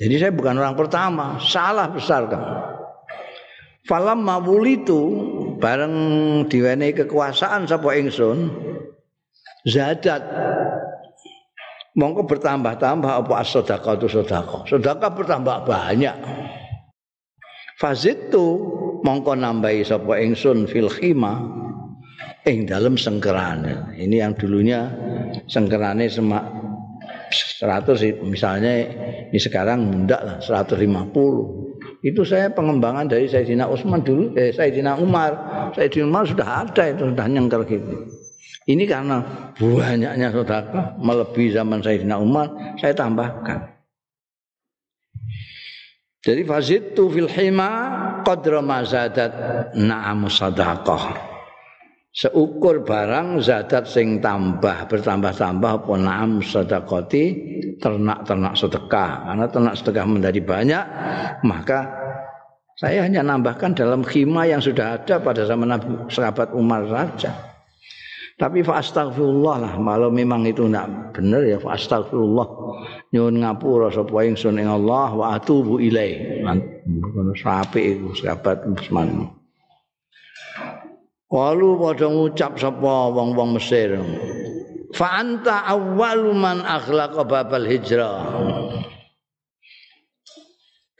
[0.00, 2.52] Jadi saya bukan orang pertama, salah besar kamu.
[3.84, 5.00] Falam mawul itu
[5.60, 5.94] bareng
[6.48, 8.48] diwenehi kekuasaan sapa ingsun,
[9.66, 10.22] zadat
[11.98, 14.62] mongko bertambah-tambah apa as-sedekah itu sedekah.
[14.68, 16.16] Sedekah bertambah banyak.
[17.76, 18.46] Fazitu
[19.04, 21.44] mongko nambahi sapa ingsun fil khima
[22.46, 23.96] ing dalam sengkerane.
[23.98, 24.86] Ini yang dulunya
[25.50, 26.44] sengkerane semak
[27.60, 28.72] 100 misalnya
[29.32, 35.32] ini sekarang mundak lah 150 itu saya pengembangan dari Sayyidina Utsman dulu eh Sayyidina Umar
[35.74, 38.15] Sayyidina Umar sudah ada itu sudah nyengker gitu
[38.66, 39.22] ini karena
[39.54, 43.76] banyaknya sedekah melebihi zaman Sayyidina Umar, saya tambahkan.
[46.26, 47.70] Jadi fazitu fil hima
[48.26, 49.30] qadra ma zadat
[49.78, 51.14] na'am sadaqah.
[52.10, 57.24] Seukur barang zadat sing tambah bertambah-tambah apa na'am sadaqati
[57.78, 59.30] ternak-ternak sedekah.
[59.30, 60.84] Karena ternak sedekah menjadi banyak,
[61.46, 61.86] maka
[62.74, 67.55] saya hanya nambahkan dalam khima yang sudah ada pada zaman Nabi sahabat Umar saja.
[68.36, 72.48] Tapi fa astagfirullah lah, kalau memang itu tidak benar ya fa astagfirullah.
[73.16, 76.44] Nyuwun ngapura sapa ingsun ing Allah wa atubu ilaih.
[76.84, 79.32] Ngono sapi iku sahabat Usman.
[81.32, 83.96] Walu padha ngucap sapa wong-wong Mesir.
[84.92, 88.20] Fa anta awwalu man akhlaqa babal hijrah.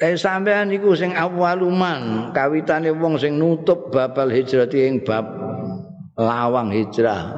[0.01, 5.46] Eh sampean iku sing awaluman kawitane wong sing nutup babal hijrah ing bab
[6.17, 7.37] lawang hijrah.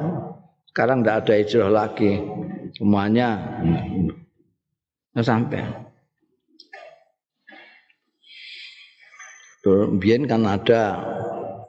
[0.71, 2.11] Sekarang tidak ada hijrah lagi.
[2.73, 3.37] Semuanya
[5.19, 5.61] sampai.
[9.99, 10.81] Biar kan ada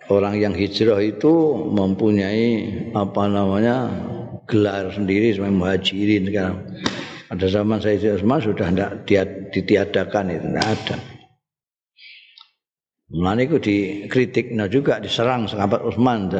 [0.06, 1.32] orang yang hijrah itu
[1.74, 3.90] mempunyai apa namanya
[4.46, 6.58] gelar sendiri sebagai muhajirin sekarang.
[7.30, 10.96] Pada zaman saya Utsman sudah tidak ditiadakan itu tidak ada.
[13.10, 16.30] Mulanya itu dikritik, nah juga diserang sahabat Utsman.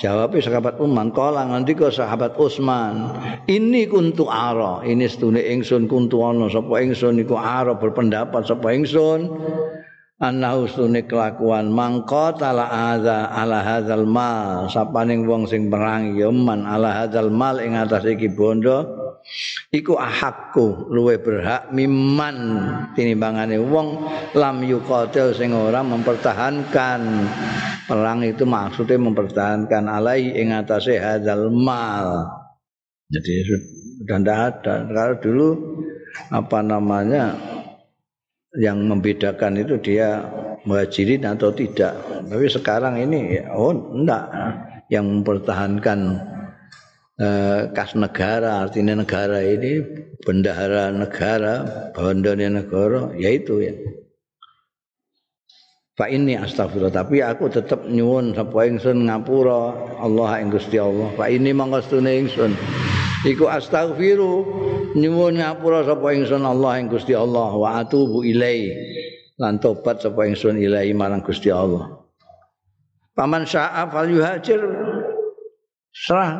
[0.00, 3.12] Jawab sahabat Utsman, kala ngendika sahabat Utsman,
[3.44, 9.28] ini kuntu ara, ini setune ingsun kuntu ana sapa ingsun iku ara berpendapat sapa ingsun.
[10.20, 14.68] Ana usune kelakuan mangko tala ada ala hadzal mal.
[14.68, 18.99] Sapaning wong sing perang ya man ala hadzal mal ing atas iki bondo
[19.70, 22.36] iku ahakku luwe berhak miman
[22.98, 27.00] tinimbangane wong lam yuqatil sing ora mempertahankan.
[27.90, 32.30] Perang itu maksudnya mempertahankan alai ing atase hadzal mal.
[33.10, 34.74] Jadi sudah tidak ada.
[34.86, 35.48] Kalau dulu
[36.30, 37.34] apa namanya
[38.58, 40.22] yang membedakan itu dia
[40.62, 41.98] muhajirin atau tidak.
[42.30, 44.30] Tapi sekarang ini oh enggak
[44.90, 46.18] yang mempertahankan
[47.20, 49.84] Eh, kas negara artinya negara ini
[50.24, 53.76] bendahara negara bandane negara yaitu ya
[56.00, 59.68] Fa ini astagfirullah tapi aku tetep nyuwun sapa ingsun ngapura
[60.00, 61.12] Allah ing Gusti Allah.
[61.12, 62.56] Fa ini mangkastune ingsun
[63.28, 64.48] iku astaghfiru
[64.96, 68.72] nyuwun ngapura sapa ingsun Allah ing Gusti Allah wa atubu ilai
[69.36, 72.00] lan tobat sapa ingsun ilahi marang Gusti Allah.
[73.12, 74.89] Paman sya'a fal yuhajir
[75.90, 76.30] serah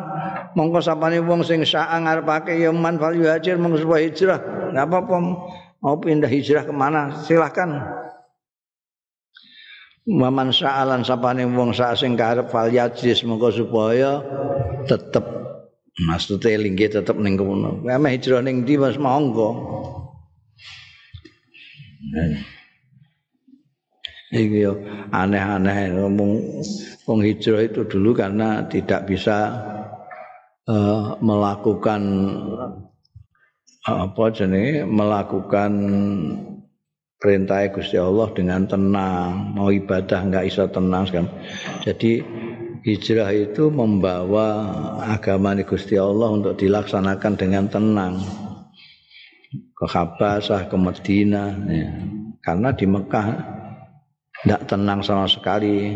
[0.54, 4.40] mongko sapane wong sing sya'a ngarepake ya man fal yuhajir mongko hijrah.
[4.70, 5.16] Enggak apa-apa
[5.82, 8.00] mau pindah hijrah kemana silahkan.
[10.10, 14.24] Waman sa'alan sapane wong sak sing karep fal yajis mengko supaya
[14.88, 15.22] tetep
[16.08, 17.84] maksudnya lingge tetep ning kono.
[17.84, 19.50] Kowe hijrah ning ndi Mas monggo.
[24.30, 24.78] Iki yo
[25.10, 26.62] aneh-aneh ngomong
[27.02, 29.50] wong hijrah itu dulu karena tidak bisa
[30.70, 32.02] uh, melakukan
[33.90, 35.72] apa jenenge melakukan
[37.20, 41.28] perintah Gusti Allah dengan tenang, mau ibadah nggak iso tenang sekarang.
[41.84, 42.22] Jadi
[42.86, 44.46] hijrah itu membawa
[45.04, 48.14] agama Gusti Allah untuk dilaksanakan dengan tenang
[49.76, 51.88] ke Habasah, ke Medina, ya.
[52.40, 53.28] karena di Mekah
[54.40, 55.92] tidak tenang sama sekali,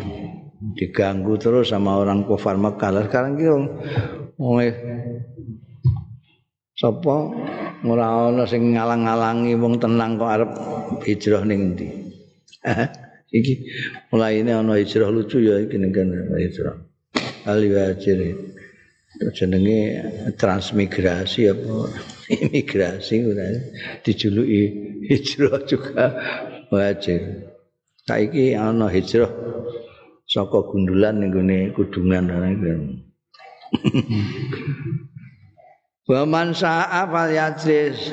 [0.76, 2.90] diganggu terus sama orang kafir Mekah.
[2.92, 3.56] Lah sekarang gitu,
[4.36, 4.72] mulai
[7.84, 10.50] ora ana sing ngalang-alangi wong tenang kok arep
[11.04, 11.88] hijrah ning ndi.
[13.34, 13.54] iki
[14.12, 16.76] mulai ini ana hijrah lucu ya iki ning hijrah.
[17.48, 18.36] Ali wajir
[19.36, 19.80] jenenge
[20.36, 21.92] transmigrasi apa
[22.28, 23.48] imigrasi ora
[24.04, 24.62] dijuluki
[25.08, 26.04] hijrah juga
[26.72, 27.53] wajir.
[28.04, 29.32] Saiki ana hijrah
[30.28, 32.28] saka gundulan ning gone kudungan
[36.04, 38.12] Wa man sa'a fal yajlis.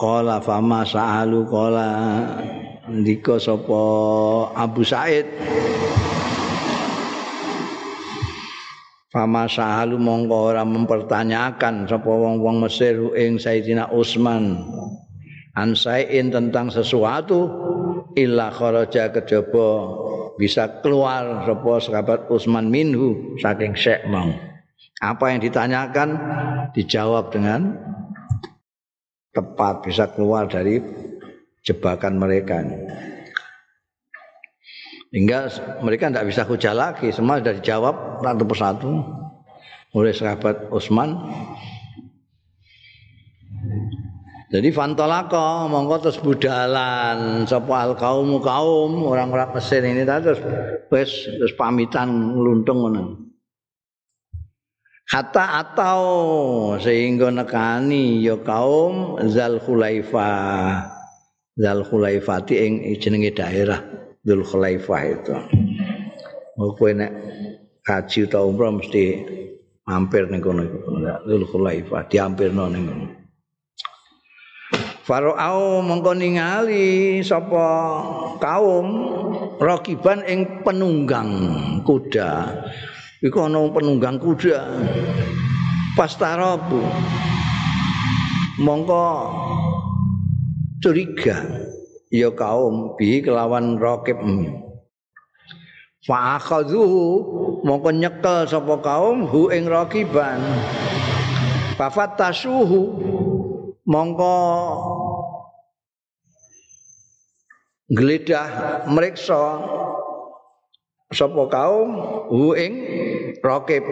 [0.00, 1.88] Qala fama sa'alu qala
[2.88, 3.82] ndika sapa
[4.56, 5.28] Abu Said.
[9.12, 14.56] Fama sa'alu mongko ora mempertanyakan sapa wong-wong Mesir ing Sayyidina Utsman.
[15.52, 17.44] Ansain tentang sesuatu
[18.16, 19.68] illa kharaja kejaba
[20.36, 24.32] bisa keluar sapa sahabat Utsman minhu saking Syekh mau.
[25.02, 26.08] Apa yang ditanyakan
[26.72, 27.74] dijawab dengan
[29.34, 30.78] tepat bisa keluar dari
[31.66, 32.62] jebakan mereka.
[35.12, 35.38] Hingga
[35.84, 38.90] mereka tidak bisa hujah lagi, semua sudah dijawab satu persatu
[39.92, 41.12] oleh sahabat Utsman.
[44.52, 50.44] Jadi fantolako mongko terus budalan sapa al kaum kaum orang-orang Mesir ini terus
[50.92, 53.04] wis terus pamitan ngluntung ngono.
[55.08, 56.00] hatta atau
[56.80, 60.88] sehingga nekani ya kaum Zal Khulaifah
[61.56, 63.80] Zal Khulaifati ing jenenge daerah
[64.24, 65.36] Dzul Khulaifah itu.
[66.60, 67.12] Mau kowe nek
[67.84, 69.04] kaji utawa umrah mesti
[69.88, 70.78] mampir ning kono iku.
[71.24, 73.21] Dzul Khulaifah diampirno ning kono.
[75.02, 77.66] Farao mongko ningali sapa
[78.38, 78.86] kaum
[79.58, 81.34] rakiban ing penunggang
[81.82, 82.54] kuda.
[83.18, 84.62] Iku ana penunggang kuda.
[85.98, 86.86] Pas tarabu
[88.62, 89.06] mongko
[90.78, 91.50] curiga
[92.14, 94.22] ya kaum bi kelawan rakib
[96.06, 97.06] fa akhadhuhu
[97.66, 100.38] mongko nyekel sapa kaum hu ing rakiban
[101.74, 102.82] fafat tasuhu
[103.86, 104.36] mongko
[107.92, 108.48] geledah
[108.88, 109.60] meriksa
[111.12, 111.88] sapa kaum
[112.32, 112.74] hu ing
[113.44, 113.84] rakib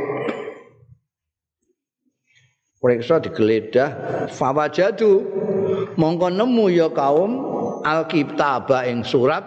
[2.81, 3.90] digeledah
[4.33, 5.12] fawajadu.
[6.00, 7.44] Mongko nemu ya kaum
[7.85, 9.44] alkitaba ing surat.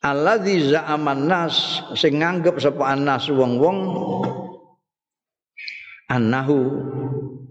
[0.00, 3.78] Alladzi za'aman nas sing nganggep sapa anas wong-wong
[6.08, 6.88] annahu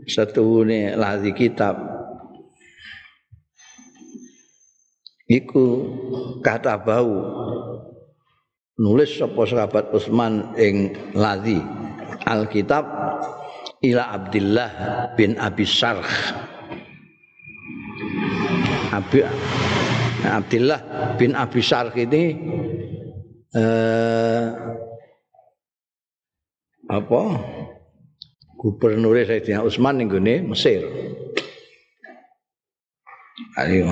[0.08, 1.76] satuhune ladzi kitab.
[5.30, 5.66] Iku
[6.42, 7.18] kata bau.
[8.80, 11.60] Nulis sapa sahabat Utsman ing ladzi
[12.24, 12.88] Alkitab
[13.84, 14.72] ila Abdullah
[15.20, 16.08] bin Abi Sarh.
[18.96, 19.20] Abi
[20.24, 20.80] Abdullah
[21.20, 22.24] bin Abi Sarh ini
[23.56, 24.46] eh,
[26.90, 27.22] apa
[28.60, 30.12] gubernur Sayyidina Utsman ning
[30.52, 30.84] Mesir
[33.56, 33.88] Ayo.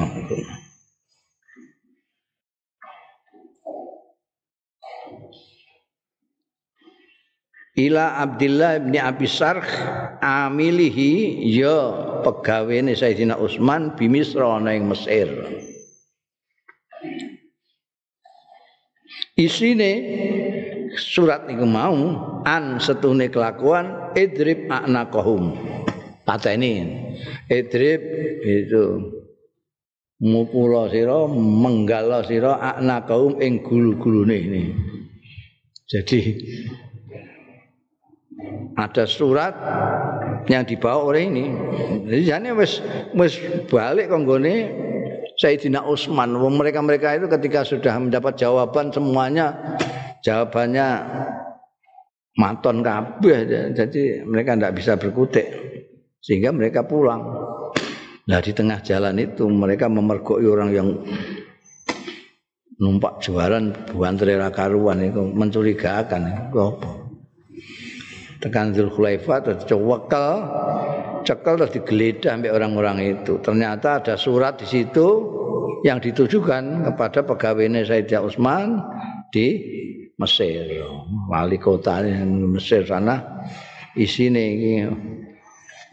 [7.77, 9.63] ila Abdullah bin Abi Sarh
[10.19, 11.77] amilihi ya
[12.25, 15.29] pegawene Sayyidina Utsman bi Misra ing Mesir
[19.37, 19.91] isine
[20.97, 21.95] surat niku mau
[22.43, 25.55] an setune kelakuan idrib anaqahum
[26.25, 26.85] pateni
[27.47, 28.01] idrib
[28.43, 29.13] itu
[30.19, 34.63] mukula sira menggala sira anaqahum ing gulu-gulune ini
[35.87, 36.19] jadi
[38.77, 39.53] ada surat
[40.45, 41.45] yang dibawa oleh ini.
[42.05, 42.79] Jadi jane wis
[43.17, 44.69] wis balik konggone
[45.41, 46.37] Sayyidina Utsman.
[46.37, 49.57] Mereka-mereka itu ketika sudah mendapat jawaban semuanya
[50.23, 50.87] jawabannya
[52.37, 53.37] maton kabeh.
[53.73, 55.47] Jadi mereka tidak bisa berkutik
[56.21, 57.21] sehingga mereka pulang.
[58.27, 60.87] Nah di tengah jalan itu mereka memergoki orang yang
[62.77, 64.19] numpak juaran buan
[64.51, 66.51] karuan itu mencurigakan.
[66.51, 67.07] Apa?
[68.37, 70.29] tekan Zulkhulayfa terus cewekel
[71.25, 75.07] cekel terus digeledah sampai orang-orang itu ternyata ada surat di situ
[75.81, 78.81] yang ditujukan kepada pegawainya Sayyidina Utsman
[79.33, 79.47] di
[80.17, 80.81] Mesir.
[81.29, 83.45] Wali kota Mesir sana.
[83.97, 84.73] Isine iki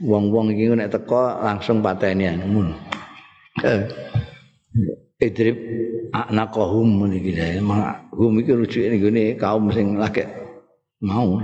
[0.05, 2.75] wong-wong iki nek teko langsung pateni ngono
[3.63, 3.87] eh,
[5.23, 5.57] idrib
[6.11, 7.33] anaqahum niki
[8.13, 10.27] hum iki rujuke ngene kaum sing lagi
[11.01, 11.39] mau.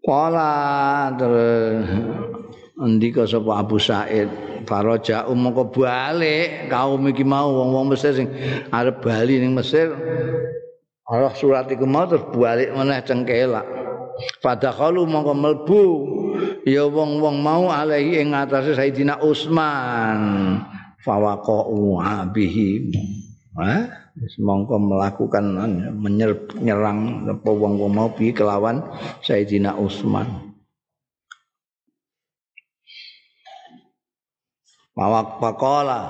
[0.00, 0.52] Kala
[1.18, 1.86] terus
[2.80, 6.72] ndika sapa Abu Said Faraja umangka balik.
[6.72, 8.28] Kaum iki mau wong-wong Mesir sing
[8.74, 9.92] arep bali ning Mesir.
[11.10, 13.66] Allah surat iku mau terus balik meneh cengkelak.
[14.44, 15.84] Fadakhalu mongko melbu
[16.68, 20.20] ya wong-wong mau alaihi ing atase Sayyidina Utsman.
[21.00, 22.92] Fawaqa'u abihi
[23.56, 23.88] ha
[24.36, 25.44] mongko melakukan
[25.96, 28.84] menyerang apa wong-wong mau bi kelawan
[29.24, 30.49] Sayyidina Utsman.
[34.98, 36.00] Mawak pakola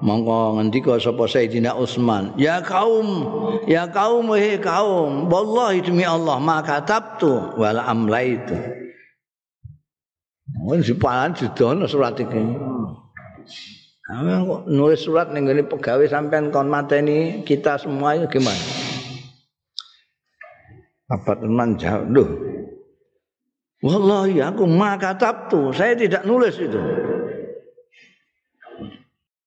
[0.00, 3.28] mongko ngendika sapa Sayyidina Utsman, "Ya kaum,
[3.68, 8.56] ya kaum he kaum, wallahi demi Allah maka tabtu wala amlaitu."
[10.64, 12.40] Wong sipalan didono surat iki.
[14.70, 18.64] nulis surat ning ngene pegawai sampean kon mateni kita semua itu gimana?
[21.10, 22.30] Apa teman jawab, "Duh.
[23.84, 25.14] Wallahi aku maka
[25.52, 26.80] tuh, saya tidak nulis itu."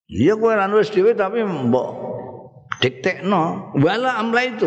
[0.10, 1.88] Iya kowe ora nulis dhewe tapi mbok
[2.82, 4.66] diktekno, wala amla itu.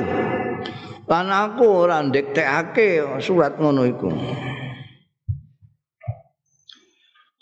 [1.11, 4.07] Lan aku ora ndiktekake surat ngono iku.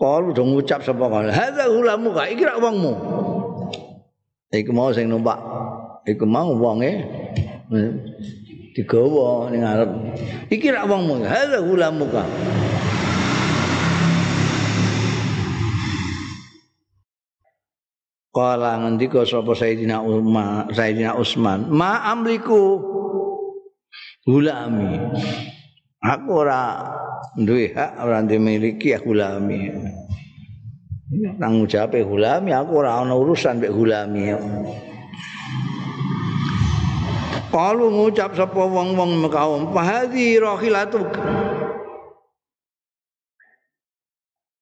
[0.00, 1.28] Kalu dong ngucap sapa kan.
[1.28, 2.92] Hadza hulamu ka iki rak wongmu.
[4.48, 5.36] Iku mau sing numpak.
[6.08, 7.04] Iku mau wonge
[8.72, 9.90] digawa ning arep.
[10.48, 11.20] Iki rak wongmu.
[11.28, 12.24] Hadza hulamu ka.
[18.30, 22.78] Kala ngendika sapa Sayyidina Umar, Sayyidina Utsman, "Ma amliku
[24.22, 25.02] hulami."
[26.00, 26.78] Aku ora
[27.34, 29.68] duwe hak ora dimiliki aku lami.
[31.42, 34.30] Tanggung jawab hulami aku ora ana urusan mek hulami.
[37.50, 41.02] Kalau ngucap sapa wong-wong kaum, "Fahadhi rahilatu."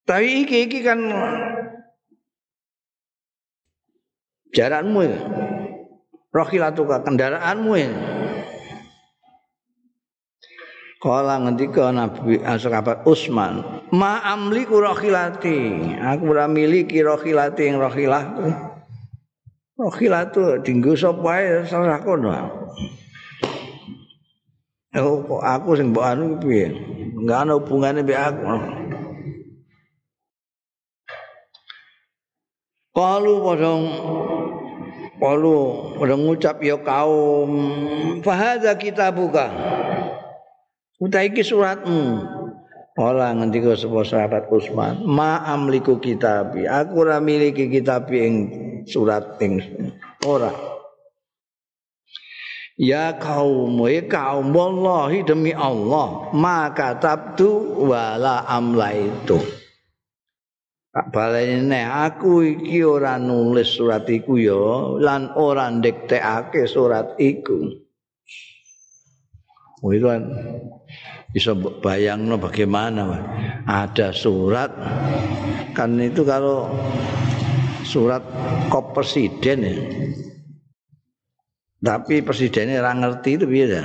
[0.09, 1.05] Tapi iki iki kan
[4.53, 5.19] jaranmu ya.
[6.29, 7.91] Rahilatu kendaraanmu ya.
[10.99, 13.63] Kala ngendika Nabi sahabat Utsman,
[13.95, 18.51] "Ma amliku rakhilati." Aku ora miliki rakhilati ing rakhilahku.
[19.79, 22.35] Rakhilatu dinggo sapa ae salah kono.
[24.91, 26.67] Aku aku sing mbok anu piye?
[27.15, 28.43] Enggak ana hubungane aku.
[32.91, 33.71] Kalu padha
[35.19, 35.59] Kalu
[35.99, 37.51] padha ngucap ya kaum,
[38.23, 39.51] "Fahadza kitabuka."
[40.99, 42.23] Uta iki suratmu.
[42.99, 48.51] Ora ngendika sapa sahabat Utsman, "Ma amliku kitabi." Aku ora miliki kitab ing
[48.87, 49.63] surat ing
[50.27, 50.51] ora.
[52.79, 58.95] Ya kaum, ya kaum, wallahi demi Allah, maka tabtu wala amla
[60.89, 67.69] Tak balene aku iki ora nulis surat iku ya, lan ora ndektekake surat iku.
[69.79, 70.23] Kan
[71.31, 73.21] bisa bayang bagaimana
[73.69, 74.73] ada surat
[75.77, 76.73] kan itu kalau
[77.85, 78.25] surat
[78.73, 79.77] kop presiden ya.
[81.79, 83.81] Tapi presidennya orang ngerti itu biasa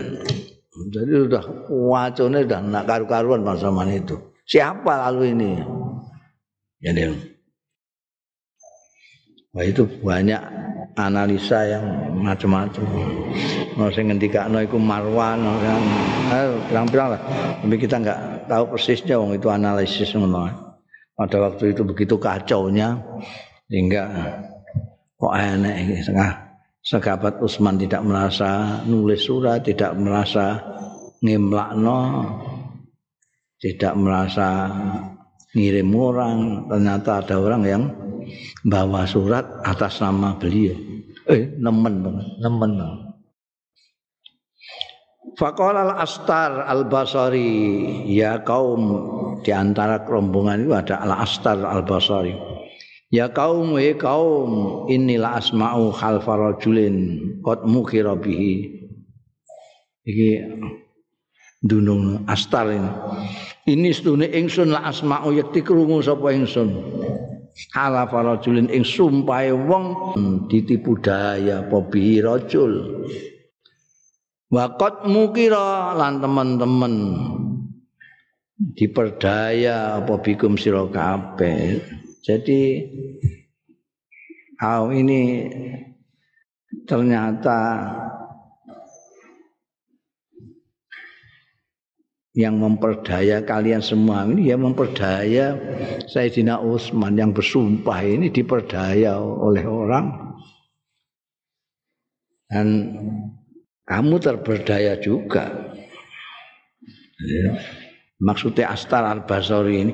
[0.73, 4.17] jadi sudah wacone sudah nak karu-karuan pada zaman itu.
[4.49, 5.51] Siapa lalu ini
[6.84, 6.91] ya
[9.53, 10.41] Wah itu banyak
[10.97, 11.86] analisa yang
[12.25, 12.84] macam-macam.
[13.77, 15.45] Ono sing ngendikakno iku Marwan.
[16.69, 17.21] Pirang-pirang lah.
[17.61, 20.49] Tapi kita enggak tahu persisnya wong itu analisis ngono.
[21.13, 22.97] Pada waktu itu begitu kacaunya
[23.69, 24.09] sehingga
[25.21, 30.59] kok enek iki setengah sekabat Utsman tidak merasa nulis surat, tidak merasa
[31.21, 32.25] ngimlakno,
[33.61, 34.73] tidak merasa
[35.53, 37.83] ngirim orang, ternyata ada orang yang
[38.65, 40.75] bawa surat atas nama beliau.
[41.29, 43.13] Eh, nemen banget, nemen banget.
[45.33, 48.83] Faqala al-Astar al-Basari Ya kaum
[49.41, 52.37] Di antara rombongan itu ada al-Astar al-Basari
[53.09, 58.83] Ya kaum ya kaum Inilah asma'u khalfa rajulin Qad mukhira bihi
[60.05, 60.29] Iki
[61.64, 62.91] Dunung Astar ini.
[63.64, 66.76] Ini sedune ingsun la asma'u Yakti kerungu sapa ingsun.
[67.80, 70.18] Ala farajulin ing sumpahe wong
[70.51, 73.07] ditipu daya apa bi rajul.
[74.51, 76.93] Waqat mukira lan teman-teman
[78.78, 80.86] diperdaya apa bikum sira
[82.24, 82.61] jadi
[84.55, 85.49] kau ini
[86.88, 87.59] ternyata
[92.34, 94.25] yang memperdaya kalian semua.
[94.25, 95.53] Ini ya memperdaya
[96.09, 100.05] Sayyidina Utsman yang bersumpah ini diperdaya oleh orang.
[102.49, 102.67] Dan
[103.86, 105.73] kamu terberdaya juga.
[107.23, 107.55] Ya.
[108.19, 109.93] maksudnya Astar Al-Basori ini.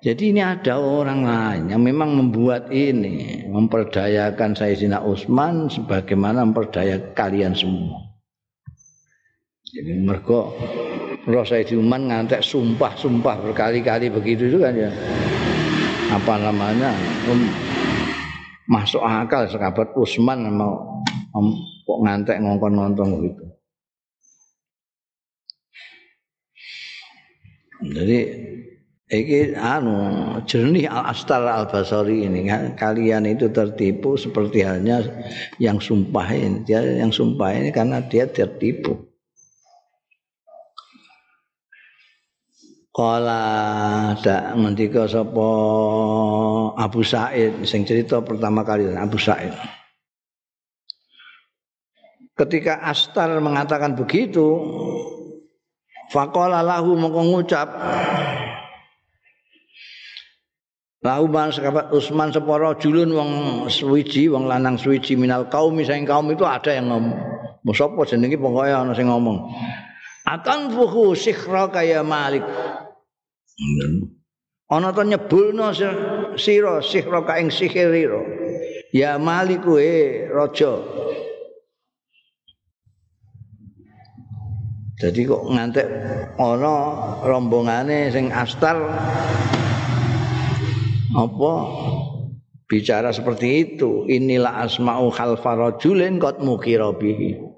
[0.00, 7.52] Jadi ini ada orang lain yang memang membuat ini memperdayakan Sayyidina Utsman sebagaimana memperdaya kalian
[7.52, 8.00] semua.
[9.70, 10.50] Jadi mereka
[11.28, 14.88] Roh Sayyidi Uman ngantek sumpah-sumpah berkali-kali begitu itu kan ya.
[16.16, 16.96] Apa namanya?
[17.28, 17.44] Um,
[18.70, 21.04] masuk akal sekabat Usman mau
[21.84, 23.44] kok ngantek ngongkon-ngontong gitu.
[27.80, 28.18] Jadi
[29.10, 32.46] iki anu jernih Al Astar Al Basari ini
[32.78, 35.02] kalian itu tertipu seperti halnya
[35.58, 39.09] yang sumpah ini dia yang sumpah ini karena dia tertipu
[42.90, 43.42] Kala
[44.18, 45.48] dak ngendika sapa
[46.74, 49.54] Abu Said sing cerita pertama kali Abu Said.
[52.34, 54.42] Ketika Astar mengatakan begitu,
[56.10, 57.68] faqala lahu mongko ngucap
[61.00, 63.30] Lahu man sekabat Usman seporo julun wong
[63.72, 67.16] suwiji wong lanang suwiji minal kaum sing kaum itu ada yang ngomong.
[67.72, 69.48] Sapa pokoke ana sing ngomong.
[70.28, 72.44] Atan fuhu sikhra kaya Malik.
[74.70, 75.74] Ana to nyebulno
[76.38, 78.20] sira sikhra ka ing sihirira.
[78.92, 80.78] Ya Malik kuwe raja.
[85.00, 85.88] Jadi kok ngantek
[86.36, 86.76] ana
[87.24, 88.76] rombongane sing astar
[91.16, 91.52] apa
[92.68, 97.49] bicara seperti itu inilah asma'u khalfa rajulin qad mukira bihi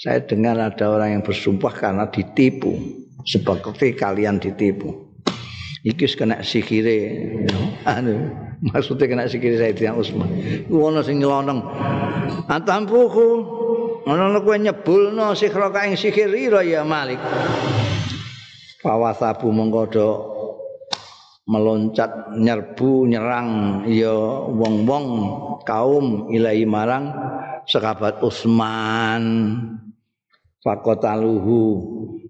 [0.00, 2.74] Saya dengar ada orang yang bersumpah karena ditipu.
[3.22, 5.12] Seperti kalian ditipu.
[5.82, 6.98] Iki kena sikire.
[7.82, 8.30] Anu,
[8.62, 10.30] maksudnya kena sikire Sayyidina Utsman.
[10.70, 11.60] Ono sing nyelonong.
[12.46, 13.28] Atampuku
[14.06, 17.18] ono kowe nyebulno sikra ka ing sikirira ya Malik.
[18.82, 19.86] Fawasabu mengko
[21.46, 24.14] meloncat nyerbu nyerang ya
[24.46, 25.06] wong-wong
[25.66, 27.10] kaum ilahi marang
[27.66, 29.22] sekabat Utsman
[30.62, 31.60] fakotaluhu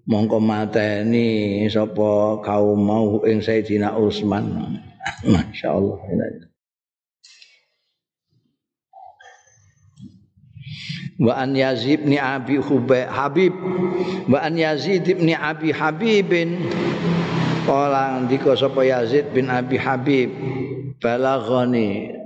[0.09, 4.79] mongko mateni sapa kaum mau ing Sayyidina Utsman
[5.25, 5.99] masyaallah.
[11.23, 12.59] Wa an Yazid bin Abi
[13.07, 13.55] Habib.
[14.27, 16.67] Wa an Yazid bin Abi Habibin.
[17.63, 20.35] Kala ndika sapa Yazid bin Abi Habib.
[20.99, 22.22] Balaghani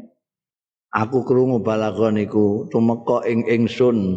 [0.96, 4.16] aku krungu balaghani ku tumeka ing ingsun.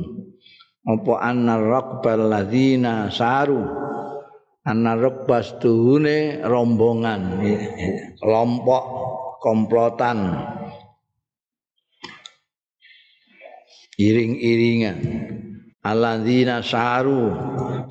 [0.88, 3.62] Apa anna raqbal ladzina saru?
[4.64, 7.44] Anna raqbas tuhune rombongan.
[8.18, 8.84] Kelompok
[9.44, 10.40] komplotan.
[14.00, 14.98] Iring-iringan.
[15.84, 17.36] Alladzina saru.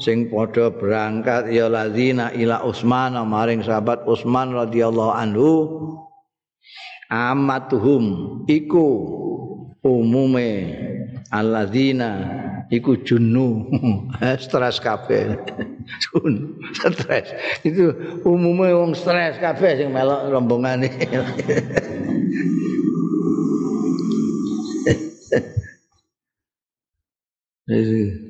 [0.00, 5.50] Sing padha berangkat ya ladzina ila Utsman maring sahabat Utsman radhiyallahu anhu
[7.08, 8.04] amatuhum
[8.44, 8.86] iku
[9.80, 10.76] umume
[11.32, 13.64] alladzina iku junu
[14.44, 15.36] stres kabeh.
[16.76, 17.32] Stres.
[17.64, 17.96] Itu
[18.28, 20.84] umumnya wong stres kabeh sing melok rombongan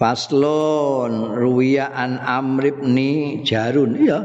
[0.00, 4.00] Faslon ruwiya an Amr ibni Jarun.
[4.00, 4.24] Iya.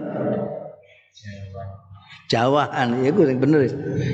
[2.31, 3.03] Jawahan.
[3.03, 3.67] Ya gue yang bener.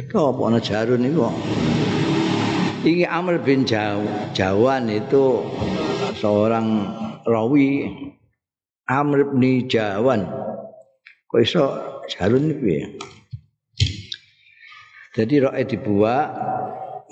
[0.09, 1.30] Kok apa ana Jarun iku?
[2.82, 4.01] Iki Amr bin Jaw
[4.34, 5.45] Jawan itu
[6.18, 6.97] seorang
[7.30, 7.93] rawi.
[8.89, 10.26] Amr bin Jawan.
[11.30, 11.64] Kok iso
[12.09, 12.88] Jarun iki ya?
[15.14, 16.26] Jadi roe dibuat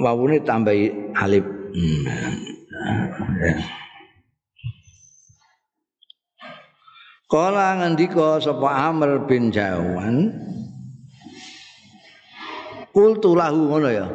[0.01, 1.45] wawune tambahi alif.
[1.69, 2.01] Hmm.
[7.30, 10.34] Kala ngendika sapa Amr bin Jawan
[12.89, 14.09] Kultu lahu ngono ya.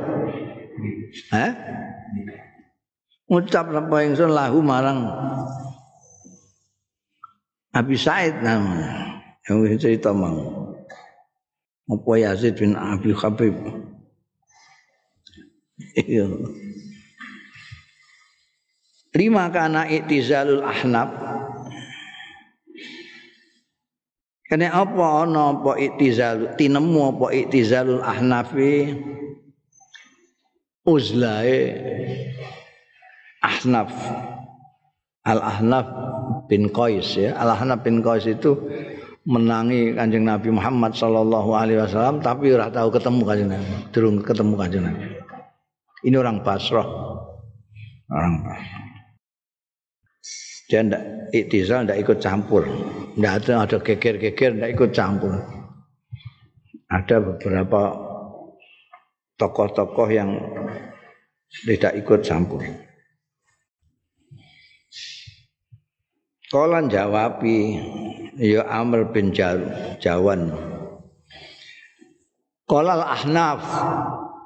[1.30, 1.50] Hah?
[3.30, 5.06] Ngucap sapa ingsun lahu marang
[7.70, 9.22] Abi Said namanya.
[9.46, 10.74] Yang cerita mau.
[11.86, 13.54] Apa Yazid bin Abi Khabib.
[15.94, 16.26] Iya.
[19.14, 21.10] Lima kana iktizalul ahnaf
[24.44, 28.92] Kene apa ana apa iktizal tinemu apa iktizalul ahnafi?
[30.84, 31.60] Uzlae
[33.40, 33.88] ahnaf.
[35.24, 35.88] Al ahnaf
[36.52, 37.32] bin qais ya.
[37.40, 38.52] Al ahnaf bin qais itu
[39.24, 44.54] menangi kanjeng Nabi Muhammad sallallahu alaihi wasallam tapi ora tahu ketemu kanjeng Nabi durung ketemu
[44.60, 45.04] kanjeng Nabi.
[46.04, 46.84] Ini orang Basrah.
[48.12, 48.93] Orang Basrah
[50.74, 52.66] dia tidak iktizal tidak ikut campur.
[53.14, 55.38] Tidak ada ada geger-geger tidak ikut campur.
[56.90, 57.82] Ada beberapa
[59.38, 60.34] tokoh-tokoh yang
[61.62, 62.66] tidak ikut campur.
[66.50, 67.78] Kolan jawabi
[68.34, 70.50] ya Amr bin Jawan.
[72.66, 73.62] Kolal Ahnaf.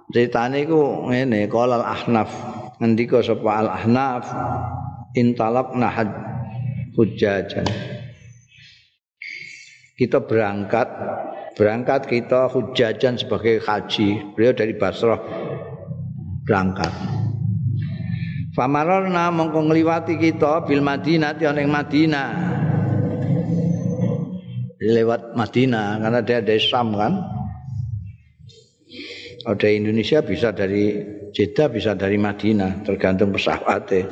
[0.09, 2.33] Ceritane iku ngene, kolal Ahnaf.
[2.81, 4.24] Ngendika sapa Al Ahnaf
[5.19, 6.09] intalak nahad
[6.95, 7.66] hujajan.
[9.99, 10.87] Kita berangkat
[11.59, 14.35] berangkat kita hujajan sebagai haji.
[14.39, 15.19] Beliau dari Basrah
[16.47, 16.93] berangkat.
[18.55, 22.29] Famarorna mongko ngliwati kita bil Madinah ana ing Madinah.
[24.79, 27.19] Lewat Madinah karena dia dari Sam kan?
[29.43, 30.95] Ada Indonesia bisa dari
[31.35, 34.07] Jeddah bisa dari Madinah tergantung pesawatnya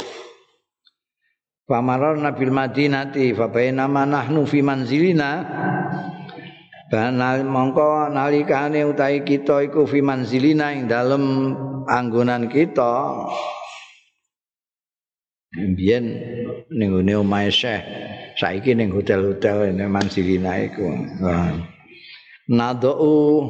[1.67, 5.43] Famararna bil Madinati fa bainama nahnu fi manzilina.
[6.87, 11.51] Banal mongko nalikane utahe kita iku fi manzilina ing dalem
[11.91, 13.19] anggonan kita.
[15.59, 16.05] Mbien
[16.71, 17.83] ning ngene omahe Syekh
[18.39, 20.87] saiki ning hotel-hotel ning manzilina iku
[22.47, 23.43] Nadou.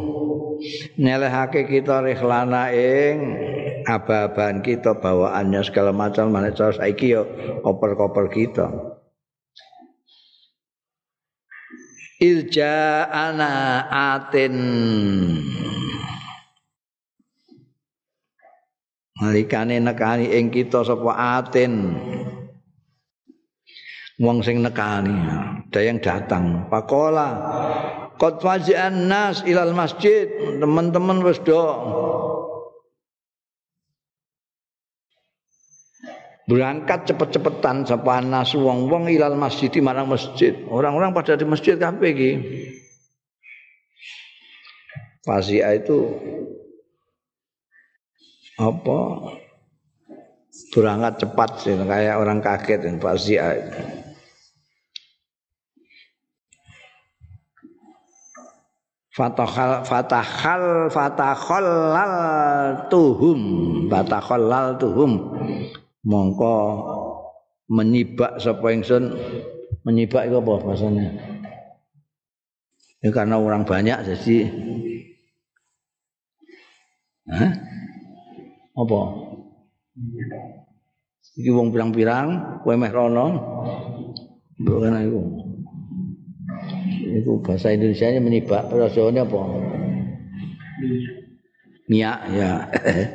[0.97, 3.17] Nyelehake kita rikhlana ing
[3.85, 6.33] aba-aban kita bawaannya segala macam.
[6.33, 7.29] Mana cara saiki yo
[7.61, 8.73] koper-koper kita.
[12.17, 13.85] Ilja ana
[14.17, 14.57] atin.
[19.21, 21.13] Malikane nekani ing kita sapa
[21.45, 21.93] atin.
[24.17, 25.13] Wong sing nekani
[25.77, 26.73] ada yang datang.
[26.73, 27.29] Pakola
[28.17, 30.29] qad faji'an nas ilal masjid.
[30.61, 31.61] Teman-teman wis do
[36.47, 40.55] berangkat cepet-cepetan sapa anas wong-wong ilal masjid marang masjid.
[40.71, 42.33] Orang-orang pada di masjid kabeh iki.
[45.27, 46.15] Fasia itu
[48.63, 48.99] apa?
[50.71, 54.06] Berangkat cepat sih kayak orang kaget dan Fasia itu.
[59.17, 62.17] Fatahal fatahal fatakhallal
[62.93, 63.41] tuhum
[63.89, 65.33] fatakhallal tuhum
[66.05, 66.57] mongko
[67.73, 69.17] menyibak sapa ingsun?
[69.89, 71.17] Menyibak itu apa bahasanya?
[73.01, 74.53] Ya karena orang banyak jadi
[77.33, 77.53] Hah?
[78.77, 79.01] apa?
[81.41, 83.27] Iki wong pirang-pirang kowe meh rono.
[84.61, 85.21] Bukan iku
[87.07, 89.41] itu bahasa Indonesia nya menibak bahasa apa?
[91.87, 92.53] Miak ya.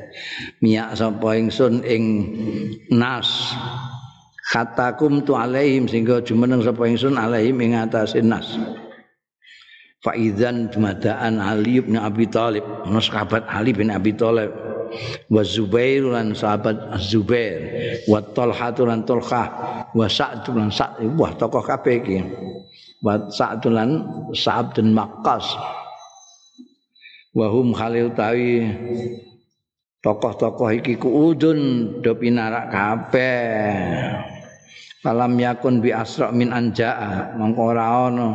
[0.63, 2.03] Miak sapa ingsun ing
[2.87, 3.51] nas.
[4.51, 8.55] Katakum tu alaihim sehingga jumeneng sapa ingsun alaihim ing atase nas.
[10.01, 14.49] Faizan jumadaan Ali bin Abi Thalib, sahabat Ali bin Abi Thalib,
[15.29, 17.61] wa Zubair lan sahabat Zubair,
[18.09, 19.43] wa Talha lan Talha,
[19.93, 22.17] wa Sa'd lan Sa'd, wah tokoh kabeh iki.
[23.01, 25.57] Wa Sa'dulan Sa'ab dan Maqqas.
[27.33, 28.69] Wahum khalil tawi
[30.05, 31.59] tokoh-tokoh iki kuudun
[32.05, 34.13] do pinarak kabeh.
[35.01, 37.33] Falam yakun bi asra min anjaa.
[37.39, 38.29] Mongko ora ana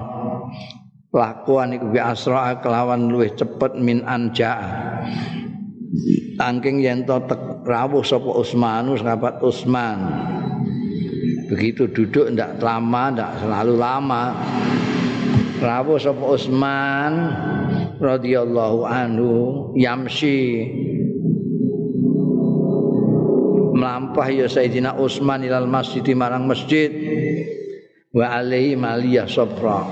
[1.14, 5.06] lakuan iku bi asra kelawan luwih cepet min anjaa.
[6.36, 7.22] Tangking yen to
[7.64, 9.98] rawuh sapa Utsmanus sahabat Utsman
[11.46, 14.24] begitu duduk ndak lama ndak selalu lama.
[15.56, 17.12] Rawuh sapa Utsman
[17.96, 19.32] radhiyallahu anhu
[19.72, 20.68] yamsi.
[23.76, 26.92] Melampah ya Sayyidina Utsman ilal masjid marang masjid.
[28.16, 29.84] Wa alaihi maliyah safra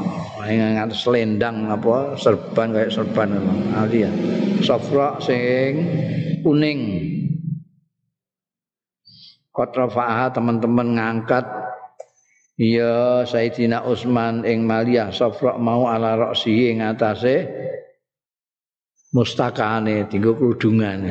[0.45, 3.33] ngat selendang apa serban kayak serban
[3.73, 4.13] aliyah.
[4.61, 5.85] Safra sing
[6.45, 6.81] kuning
[9.55, 11.47] Kotrafa'ah teman-teman ngangkat.
[12.59, 17.47] Ya Sayyidina Utsman ing Maliyah Safra mau ala roksi ing atase.
[19.15, 21.07] Mustakane tinggo kerudungan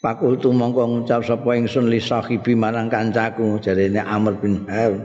[0.00, 4.96] Pakultu mongko ngucap sapa ingsun li sahibi marang kancaku jarene Amr bin Har.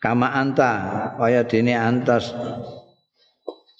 [0.00, 0.72] Kama anta
[1.20, 2.32] kaya dene antas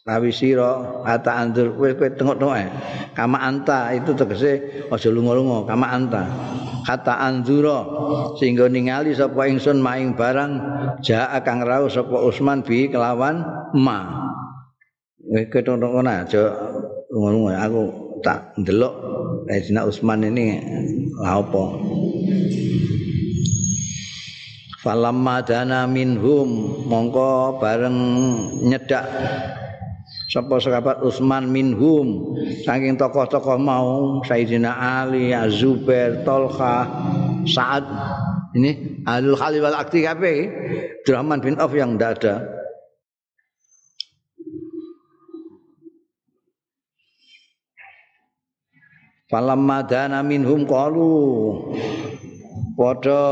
[0.04, 2.68] Rawi sira ata andur kowe kowe tengok-tengok ae.
[3.16, 6.28] Kama anta itu tegese aja lunga-lunga, kama anta.
[6.84, 7.88] Kata anzura
[8.36, 10.60] sehingga ningali sapa ingsun maing barang
[11.00, 14.28] jaa kang rawuh sapa Usman bi kelawan ma.
[15.24, 16.52] Kowe ketok-tengok aja
[17.08, 17.82] lunga-lunga aku
[18.20, 18.92] tak ndelok
[19.48, 20.60] Sayyidina Utsman ini
[21.24, 21.64] apa?
[24.84, 27.96] Falamma dana minhum mongko bareng
[28.68, 29.08] nyedak
[30.28, 36.88] sapa sahabat Utsman minhum saking tokoh-tokoh mau Sayyidina Ali, Zubair, Tolha,
[37.44, 37.84] Sa'ad
[38.54, 40.38] ini Alul Khalil wal Akti kabeh
[41.02, 42.34] Abdurrahman bin Auf yang tidak ada.
[49.28, 51.12] Falamma dana minhum qalu
[52.78, 53.24] padha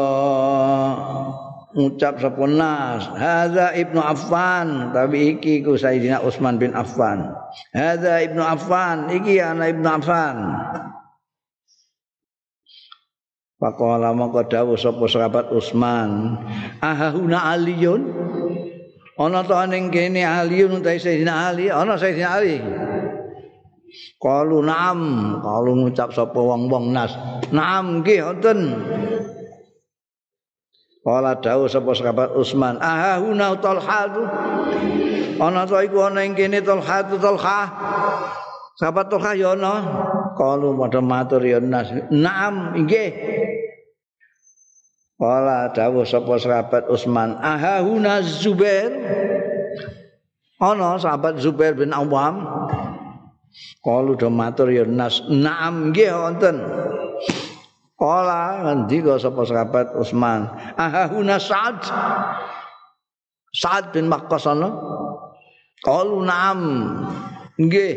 [1.73, 4.93] ngucap sapa nas hadza ibnu Affan.
[4.93, 7.33] Tapi iki ku Sayyidina Utsman bin Affan.
[7.73, 9.09] Hadza ibnu Affan.
[9.13, 10.37] Iki anak ibnu Affan.
[13.63, 16.35] Pakola mongko dawuh sapa sahabat Utsman
[16.83, 18.11] ahahuna aliyun
[19.15, 21.71] ana to ning kene aliyun utahe Sayyidina Ali?
[21.71, 22.59] Ana Sayyidina Ali.
[24.19, 24.99] Kalu naam,
[25.45, 27.13] kalu ngucap sapa wong-wong nas.
[27.53, 28.61] Naam nggih wonten.
[31.03, 34.07] Kala dawuh sapa sahabat Utsman, "Aha huna Talha."
[35.43, 37.61] Ana to iku ana ing kene Talha Talha.
[38.79, 39.75] Sahabat Talha ya ana.
[40.39, 41.91] Kalu padha matur ya nas.
[42.15, 43.11] Naam nggih.
[45.19, 48.95] Kala dawuh sapa sahabat Utsman, "Aha huna Zubair."
[50.63, 52.47] Ana sahabat Zubair bin Awam.
[53.83, 56.57] Kalu do matur ya nas naam nggih wonten.
[58.03, 61.87] Kala ngendika sapa sahabat Utsman, ahahuna Sa'ad.
[63.55, 64.75] Sa'ad bin Makkos ana.
[65.87, 66.59] Kalu naam
[67.63, 67.95] nggih.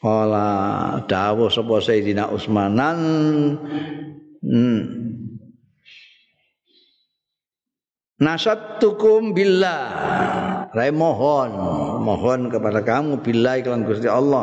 [0.00, 0.48] Kala
[1.04, 2.98] dawuh sapa Sayyidina Utsmanan
[4.40, 4.80] hmm.
[8.18, 9.80] Nasattukum billah.
[10.74, 11.54] Rai mohon,
[12.02, 14.42] mohon kepada kamu billahi kelan Gusti Allah.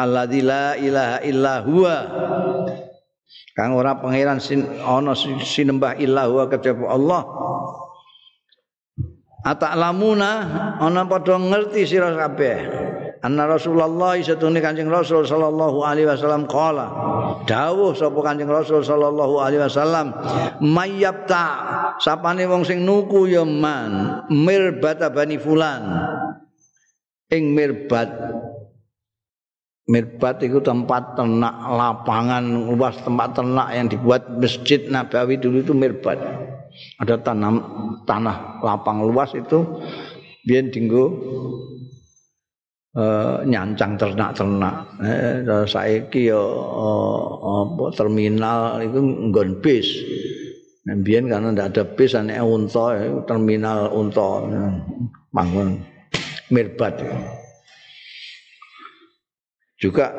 [0.00, 1.96] Alladzi la ilaha illa huwa.
[3.52, 7.22] Kang ora pangeran sin ana sinembah illa huwa kejaba Allah.
[9.44, 10.30] Ataklamuna
[10.80, 12.58] ana padha ngerti sira kabeh.
[13.20, 16.88] Anna Rasulullah satune Kanjeng Rasul sallallahu alaihi wasallam qala
[17.42, 20.14] dawuh sapa Kanjeng Rasul sallallahu alaihi wasallam
[20.62, 21.44] mayyabta
[21.98, 25.82] sapane wong sing nuku ya man mirbat bani fulan
[27.34, 28.08] ing mirbat
[29.84, 36.16] mirbat itu tempat ternak lapangan luas tempat ternak yang dibuat masjid Nabawi dulu itu mirbat.
[36.98, 37.62] Ada tanam
[38.02, 39.62] tanah lapang luas itu
[40.42, 41.14] biar dinggo
[42.94, 44.74] uh, nyancang ternak-ternak.
[45.02, 49.86] Eh, saiki yo uh, terminal itu nggon bis.
[50.84, 52.92] Nah, biyen karena ndak ada bis ane unta
[53.24, 54.44] terminal unta
[55.32, 55.80] bangun
[56.52, 57.00] mirbat.
[59.80, 60.12] Juga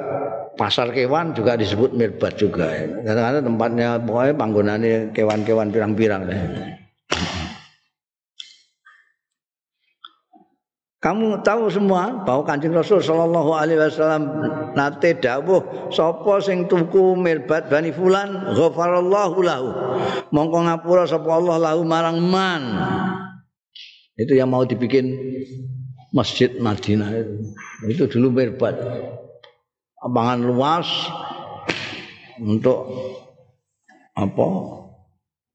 [0.58, 2.70] pasar kewan juga disebut mirbat juga.
[3.06, 6.26] Karena tempatnya pokoknya panggonane kewan-kewan pirang-pirang.
[11.06, 14.26] Kamu tahu semua bahwa Kanjeng Rasul sallallahu alaihi wasallam
[14.74, 19.70] nate dawuh sapa sing tuku mirbat bani fulan ghafarallahu lahu.
[20.34, 22.64] Mongko ngapura sapa Allah lahu marang man.
[24.18, 25.14] Itu yang mau dibikin
[26.10, 27.34] Masjid Madinah itu.
[27.86, 28.74] Itu dulu mirbat.
[30.02, 30.90] Abangan luas
[32.42, 32.90] untuk
[34.18, 34.48] apa?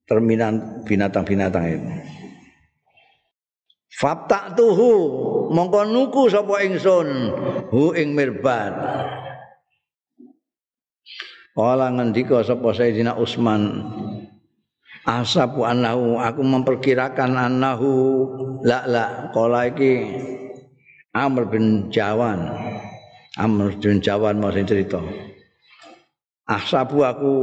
[0.07, 2.20] Terminal binatang-binatang itu.
[4.01, 4.93] Faptak tuhu
[5.53, 7.29] mongko nuku sapa ingsun
[7.69, 8.73] hu ing mirbat.
[11.53, 13.61] Kala ngendika sapa Sayyidina Utsman
[15.05, 17.93] Asabu anahu aku memperkirakan anahu
[18.65, 20.17] la la kala iki
[21.13, 22.49] Amr bin Jawan.
[23.37, 24.97] Amr bin Jawan mau sing cerita.
[26.49, 27.33] Asabu aku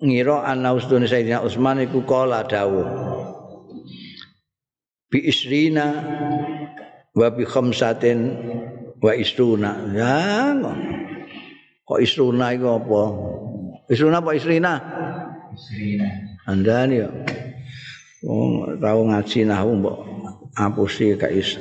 [0.00, 3.25] ngira ana ustune Sayyidina Utsman iku kala dawuh
[5.10, 5.86] bi isrina
[7.14, 8.18] wa bi khamsatin
[8.98, 9.70] wa isruna.
[9.94, 10.52] Ya
[11.86, 13.02] kok isruna iku apa?
[13.86, 14.72] Isruna apa isrina?
[15.54, 16.08] Isrina.
[16.46, 17.10] Andani ya
[18.26, 19.98] oh tau ngaji nahu mbok
[20.58, 21.58] apusi ka is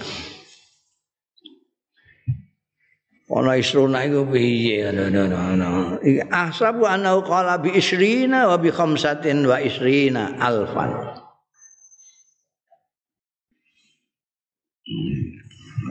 [3.26, 4.94] ana isruna iku piye?
[4.94, 5.98] No no no
[6.30, 11.25] ahsabu annahu qala bi isrina wa bi khamsatin wa isrina alfan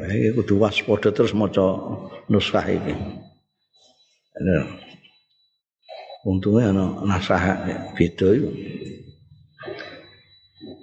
[0.04, 1.64] Iki kudu waspada terus maca
[2.28, 2.94] nuskah iki.
[6.24, 8.48] Untungnya ana nasah beda itu.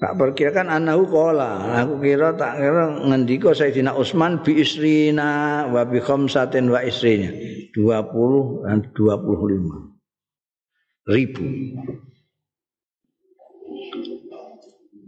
[0.02, 1.78] Tak perkirakan anahu kola.
[1.86, 7.30] Aku kira tak kira ngendika Sayyidina Utsman bi isrina wa bi khamsatin wa isrina.
[7.78, 9.94] 20 dan 25
[11.10, 11.46] ribu.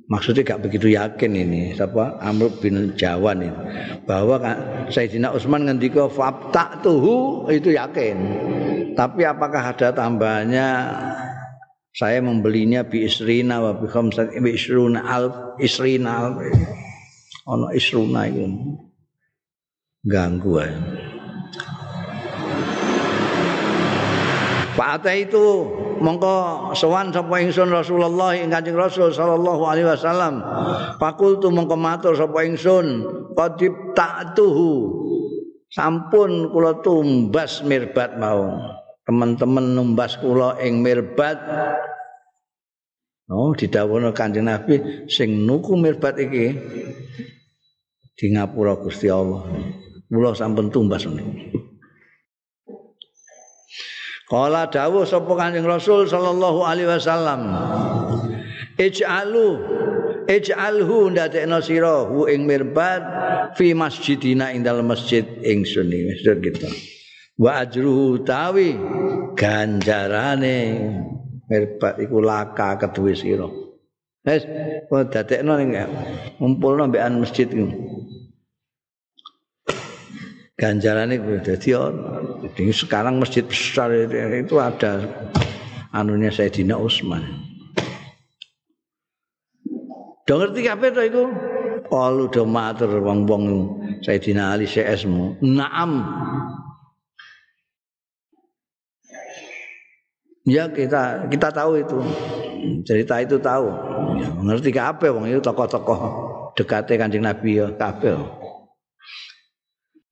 [0.07, 1.61] Maksudnya gak begitu yakin ini.
[1.75, 2.19] Siapa?
[2.19, 3.59] Amr bin Jawan ini.
[4.03, 4.39] Bahwa
[4.89, 8.17] Sayyidina Utsman ngendika fabta tuhu itu yakin.
[8.93, 10.69] Tapi apakah ada tambahannya?
[11.93, 16.33] Saya membelinya bi isrina wa bi khamsat bi isruna al isrina
[17.45, 18.49] ono isruna itu.
[20.01, 20.73] Ganggu ya.
[24.73, 25.69] Pak itu
[26.03, 26.35] mongko
[26.75, 30.43] sowan sapa ingsun Rasulullah ing Kanjeng Rasul sallallahu alaihi wasallam.
[30.99, 35.01] Fakultu mongko matur sapa ingsun qadib ta'tuhu.
[35.71, 38.59] Sampun kula tumbas mirbat mau.
[39.07, 41.39] Teman-teman numbas kula ing mirbat.
[43.31, 46.45] Oh, didhawuhna Kanjeng Nabi sing nuku mirbat iki
[48.13, 49.47] di ngapura Gusti Allah.
[50.11, 51.62] Kula sampun tumbas niku.
[54.33, 57.53] Kala dawuh sapa Kanjeng Rasul sallallahu alaihi wasallam.
[58.81, 59.61] Ij'alu
[60.25, 63.05] ij'alhu ndadekno sira hu ing mirbat
[63.53, 66.65] fi masjidina ing dalem masjid ingsun iki masjid kita.
[67.37, 68.73] Wa ajruhu tawi
[69.37, 70.57] ganjarane
[71.45, 73.45] mirbat iku laka keduwe sira.
[74.25, 74.49] Wes,
[74.89, 75.77] kok dadekno ning
[76.41, 77.69] ngumpulno mbekan masjid iku.
[80.63, 81.91] Ganjaran itu jadi
[82.55, 85.03] jadi sekarang masjid besar itu ada
[85.91, 87.51] anunya Sayyidina Utsman
[90.23, 91.23] Do ngerti kabeh to iku?
[91.91, 93.43] Kalu do matur wong-wong
[93.99, 95.35] Sayyidina Ali CS-mu.
[95.43, 95.99] Naam.
[100.47, 101.99] Ya kita kita tahu itu.
[102.87, 103.67] Cerita itu tahu.
[104.15, 105.99] Ya, ngerti kabeh wong itu tokoh-tokoh
[106.55, 108.42] dekate Kanjeng Nabi ya kabeh.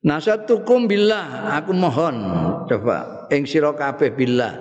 [0.01, 1.53] Nasatukum billah.
[1.61, 2.25] Aku mohon
[2.65, 3.29] coba.
[3.29, 4.53] Ing sira kabeh billah.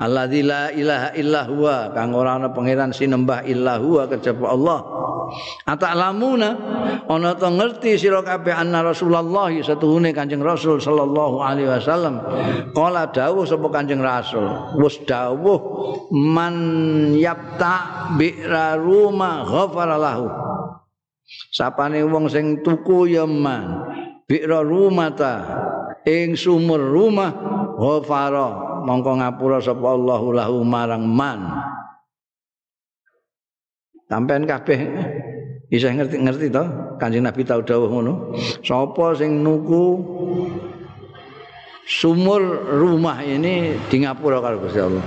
[0.00, 1.76] Alladzi la ilaha illa huwa.
[1.92, 4.80] Kang ora ana pangeran sinembah illa huwa kejaba Allah.
[5.68, 6.50] Ata'lamuna
[7.04, 12.24] ana to ngerti sira kabeh anna Rasulullah satuhune Kanjeng Rasul sallallahu alaihi wasallam.
[12.72, 14.72] Kala dawuh sapa Kanjeng Rasul?
[14.80, 15.60] Wis dawuh
[16.16, 16.56] man
[17.12, 20.32] yapta bi'ra ruma ghafara lahu
[21.52, 23.91] sapane wong sing tuku ya man
[24.32, 25.44] bi'ra rumata
[26.08, 27.36] ing sumur rumah
[27.76, 31.52] ghafara mongko ngapura sapa Allahu lahu marang man.
[34.08, 34.80] Sampean kabeh
[35.68, 36.64] bisa ngerti-ngerti to
[36.96, 38.32] Kanjeng Nabi tau dawuh ngono.
[38.64, 40.00] Sapa sing nuku
[41.84, 42.40] sumur
[42.72, 45.04] rumah ini di ngapura karo Gusti Allah?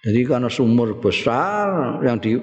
[0.00, 2.40] Jadi karena sumur besar yang di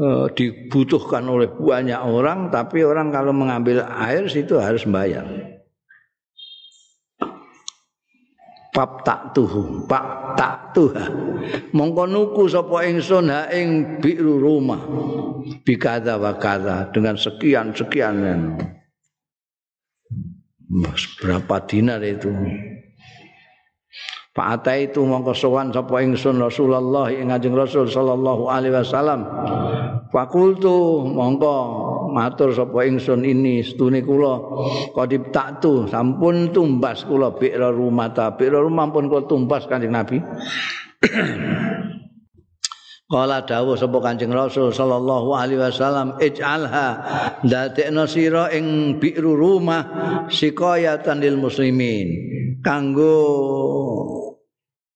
[0.00, 5.26] uh, dibutuhkan oleh banyak orang tapi orang kalau mengambil air situ harus bayar.
[8.74, 11.06] Pap tak tuhu pak tak tuha.
[11.70, 14.82] Mongko nuku sapa ingsun ha ing biru rumah.
[15.62, 16.34] Bikada wa
[16.90, 18.58] dengan sekian sekian.
[20.74, 22.34] Mas berapa dinar itu
[24.34, 29.22] Pak Ata itu mongko sowan sapa ingsun Rasulullah ing Kanjeng Rasul sallallahu alaihi wasallam.
[30.10, 31.54] Fakultu mongko
[32.10, 34.34] matur sapa ingsun ini stune kula
[34.90, 40.18] kodip taktu sampun tumbas kula bi'ra rumah ta bi'ra rumah pun kula tumbas Kanjeng Nabi.
[43.04, 46.88] Kala dawuh sapa Kanjeng Rasul sallallahu alaihi wasallam ij'alha
[47.46, 52.08] dadekno sira ing bi'ru rumah sikayatan lil muslimin
[52.64, 54.23] kanggo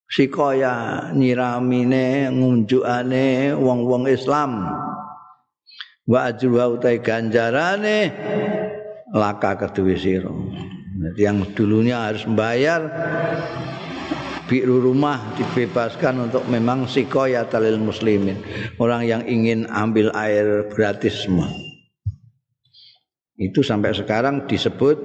[0.09, 4.65] sikaya nyiramine ngunjukane wong-wong Islam.
[6.09, 8.09] Wa ajruha utai ganjarane
[9.13, 9.97] laka kedue
[11.15, 12.81] yang dulunya harus membayar
[14.49, 18.41] biru rumah dibebaskan untuk memang sikoya talil muslimin.
[18.81, 21.53] Orang yang ingin ambil air gratis semua.
[23.39, 24.99] Itu sampai sekarang disebut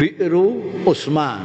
[0.00, 1.44] biru Usman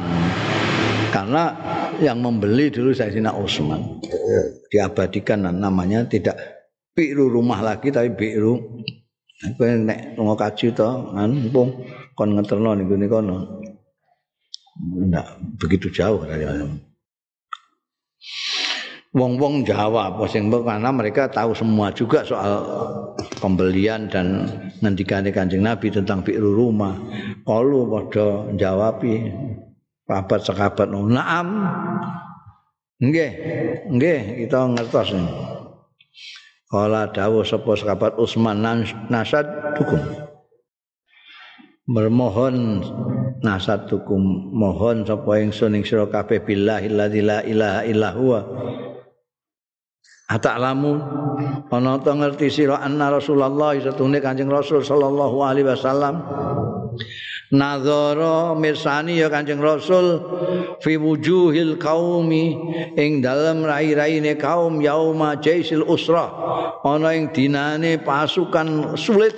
[1.14, 1.54] karena
[2.02, 4.02] yang membeli dulu Sayyidina Utsman.
[4.66, 6.34] Diabadikan namanya tidak
[6.90, 8.82] biru rumah lagi tapi biru.
[9.54, 10.88] Kowe nek lunga kaji to,
[11.54, 11.68] pun
[12.18, 13.36] kon ngeterno ning gone kono.
[14.74, 16.42] Enggak begitu jauh dari
[19.14, 22.66] Wong-wong Jawa apa sing karena mereka tahu semua juga soal
[23.38, 24.50] pembelian dan
[24.82, 26.98] ngendikane Kanjeng Nabi tentang biru rumah.
[27.46, 29.30] Kalau padha jawabi
[30.04, 31.64] Papat sekabat naam.
[33.00, 33.30] Nggih,
[33.88, 35.16] nggih kita ngertos.
[36.68, 38.60] Kala dawuh sapa sekabat Utsman
[39.08, 39.48] nasad
[39.80, 40.00] hukum.
[41.84, 42.80] Bermohon
[43.44, 47.06] nasad hukum mohon sapa ingsun ing sira kabeh billahi la
[47.44, 48.40] ilaha illa huwa.
[50.24, 50.92] Ata'lamu
[51.68, 56.24] ana ta ngerti sira anna Rasulullah satune Kanjeng Rasul sallallahu alaihi wasallam
[57.54, 60.18] Nazara mirsani ya Kanjeng Rasul
[60.82, 62.56] fi wujuhil qaumi
[62.98, 66.32] ing dalem rai-raine kaum yauma jaisil usra
[66.82, 69.36] ana ing dinane pasukan sulit.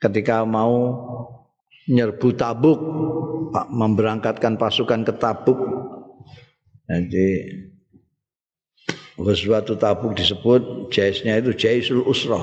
[0.00, 0.96] Ketika mau
[1.86, 2.80] nyerbu Tabuk
[3.52, 5.58] memberangkatkan pasukan ke Tabuk.
[6.90, 7.28] Jadi
[9.20, 12.40] Ghazwatu Tabuk disebut jaisnya itu jaisul usra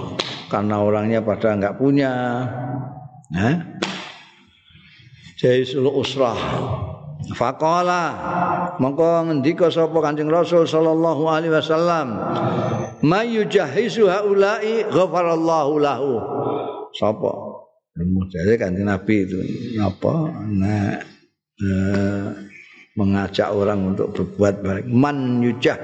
[0.48, 2.46] karena orangnya pada enggak punya
[3.36, 3.56] Hah?
[5.38, 6.38] Jaisul usrah.
[7.36, 8.04] Faqala
[8.80, 12.08] mongko ngendika sapa Kanjeng Rasul sallallahu alaihi wasallam
[13.04, 16.12] may yujahizu haula'i ghafarallahu lahu.
[16.96, 17.32] Sapa?
[17.98, 19.42] Mujahid Kanjeng Nabi itu
[19.82, 20.14] apa?
[20.48, 21.02] Nah,
[21.60, 22.47] eh,
[22.98, 24.86] mengajak orang untuk berbuat baik.
[24.90, 25.78] Man yujah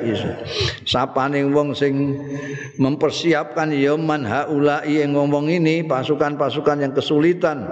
[0.82, 2.18] sapane wong sing
[2.82, 7.70] mempersiapkan ya man haula yang ngomong ini pasukan-pasukan yang kesulitan.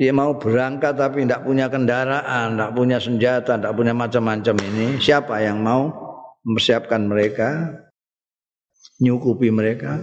[0.00, 4.96] Dia mau berangkat tapi tidak punya kendaraan tidak punya senjata tidak punya macam-macam ini.
[4.96, 5.92] Siapa yang mau
[6.48, 7.76] mempersiapkan mereka?
[9.04, 10.00] Nyukupi mereka?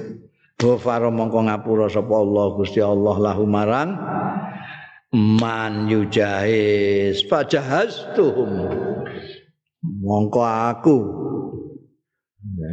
[0.62, 2.46] Ghafara mongko ngapura sapa Allah?
[2.54, 3.90] Gusti Allah lahu marang
[5.14, 8.52] man yujahiz fajahaztuhum
[10.06, 10.98] mongko aku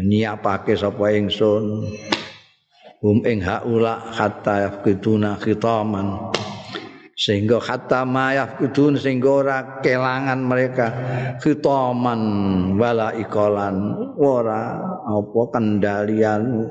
[0.07, 1.87] nyiapake sapa ingsun?
[3.05, 6.33] Hum ing haula hatta yafkiduna khitaman.
[7.17, 10.87] Sehingga hatta ma yafkidun sehingga ora kelangan mereka
[11.41, 12.21] khitaman
[12.77, 13.77] wala ikolan.
[14.21, 16.69] Ora apa kendalian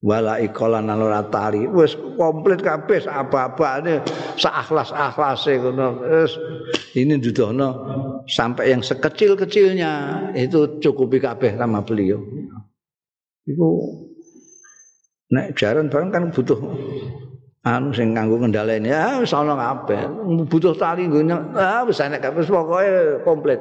[0.00, 1.68] wala ikolan ora tali.
[1.68, 4.00] Wis komplit kabeh apa-apane
[4.40, 6.04] sak akhlas-akhlase ngono.
[6.04, 6.32] Wis
[6.96, 7.68] ini dudono
[8.26, 9.92] sampai yang sekecil-kecilnya.
[10.36, 12.20] Itu cukupi kabeh sama beliau.
[13.44, 13.68] Itu
[15.30, 16.58] nek jaran barang kan butuh
[17.60, 20.00] anu sing kanggo ngendhaleni ya wis ana kabeh.
[20.48, 22.42] Butuh tali nggo ah wis enek kabeh.
[22.48, 23.60] Pokoke komplit.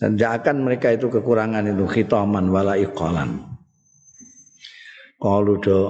[0.00, 3.49] Sanjakan mereka itu kekurangan itu khitaman wala iqalan.
[5.20, 5.80] Kalu do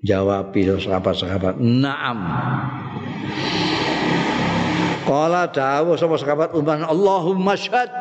[0.00, 2.20] jawab sahabat-sahabat, "Na'am."
[5.06, 7.92] Kala dawuh sapa sahabat Umar, "Allahumma syhad."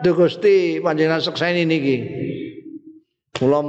[0.00, 1.96] Duh Gusti panjenengan sekseni niki.
[3.36, 3.60] Kula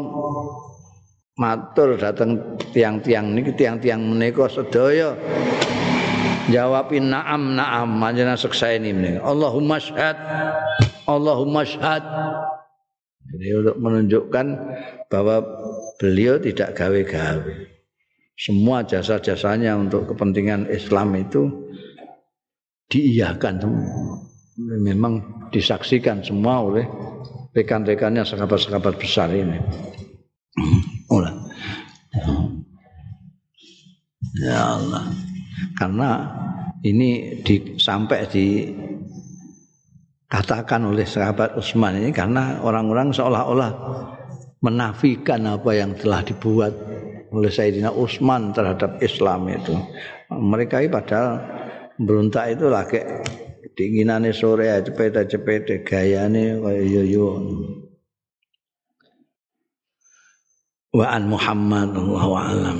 [1.35, 5.13] matur dateng tiang-tiang niki tiang-tiang menika sedaya
[6.47, 9.19] jawabin na'am na'am panjenengan sekseni menika.
[9.27, 10.15] Allahumma syhad.
[11.05, 12.01] Allahumma syhad.
[13.35, 14.45] Jadi untuk menunjukkan
[15.11, 15.43] bahwa
[16.01, 17.53] beliau tidak gawe-gawe.
[18.33, 21.69] Semua jasa-jasanya untuk kepentingan Islam itu
[22.89, 23.61] diiyakan
[24.81, 26.89] memang disaksikan semua oleh
[27.53, 29.61] rekan-rekannya sahabat-sahabat besar ini.
[31.13, 31.37] Olah.
[34.41, 35.05] Ya Allah.
[35.77, 36.09] Karena
[36.81, 38.73] ini di, sampai di
[40.25, 43.71] katakan oleh sahabat Utsman ini karena orang-orang seolah-olah
[44.61, 46.73] menafikan apa yang telah dibuat
[47.33, 49.73] oleh Sayyidina Utsman terhadap Islam itu.
[50.29, 51.41] Mereka ini padahal
[51.97, 53.01] berontak itu lagi
[53.73, 57.41] dinginane sore cepet-cepet gayane kaya yo.
[60.91, 62.79] Wa an Muhammad wallahu alam.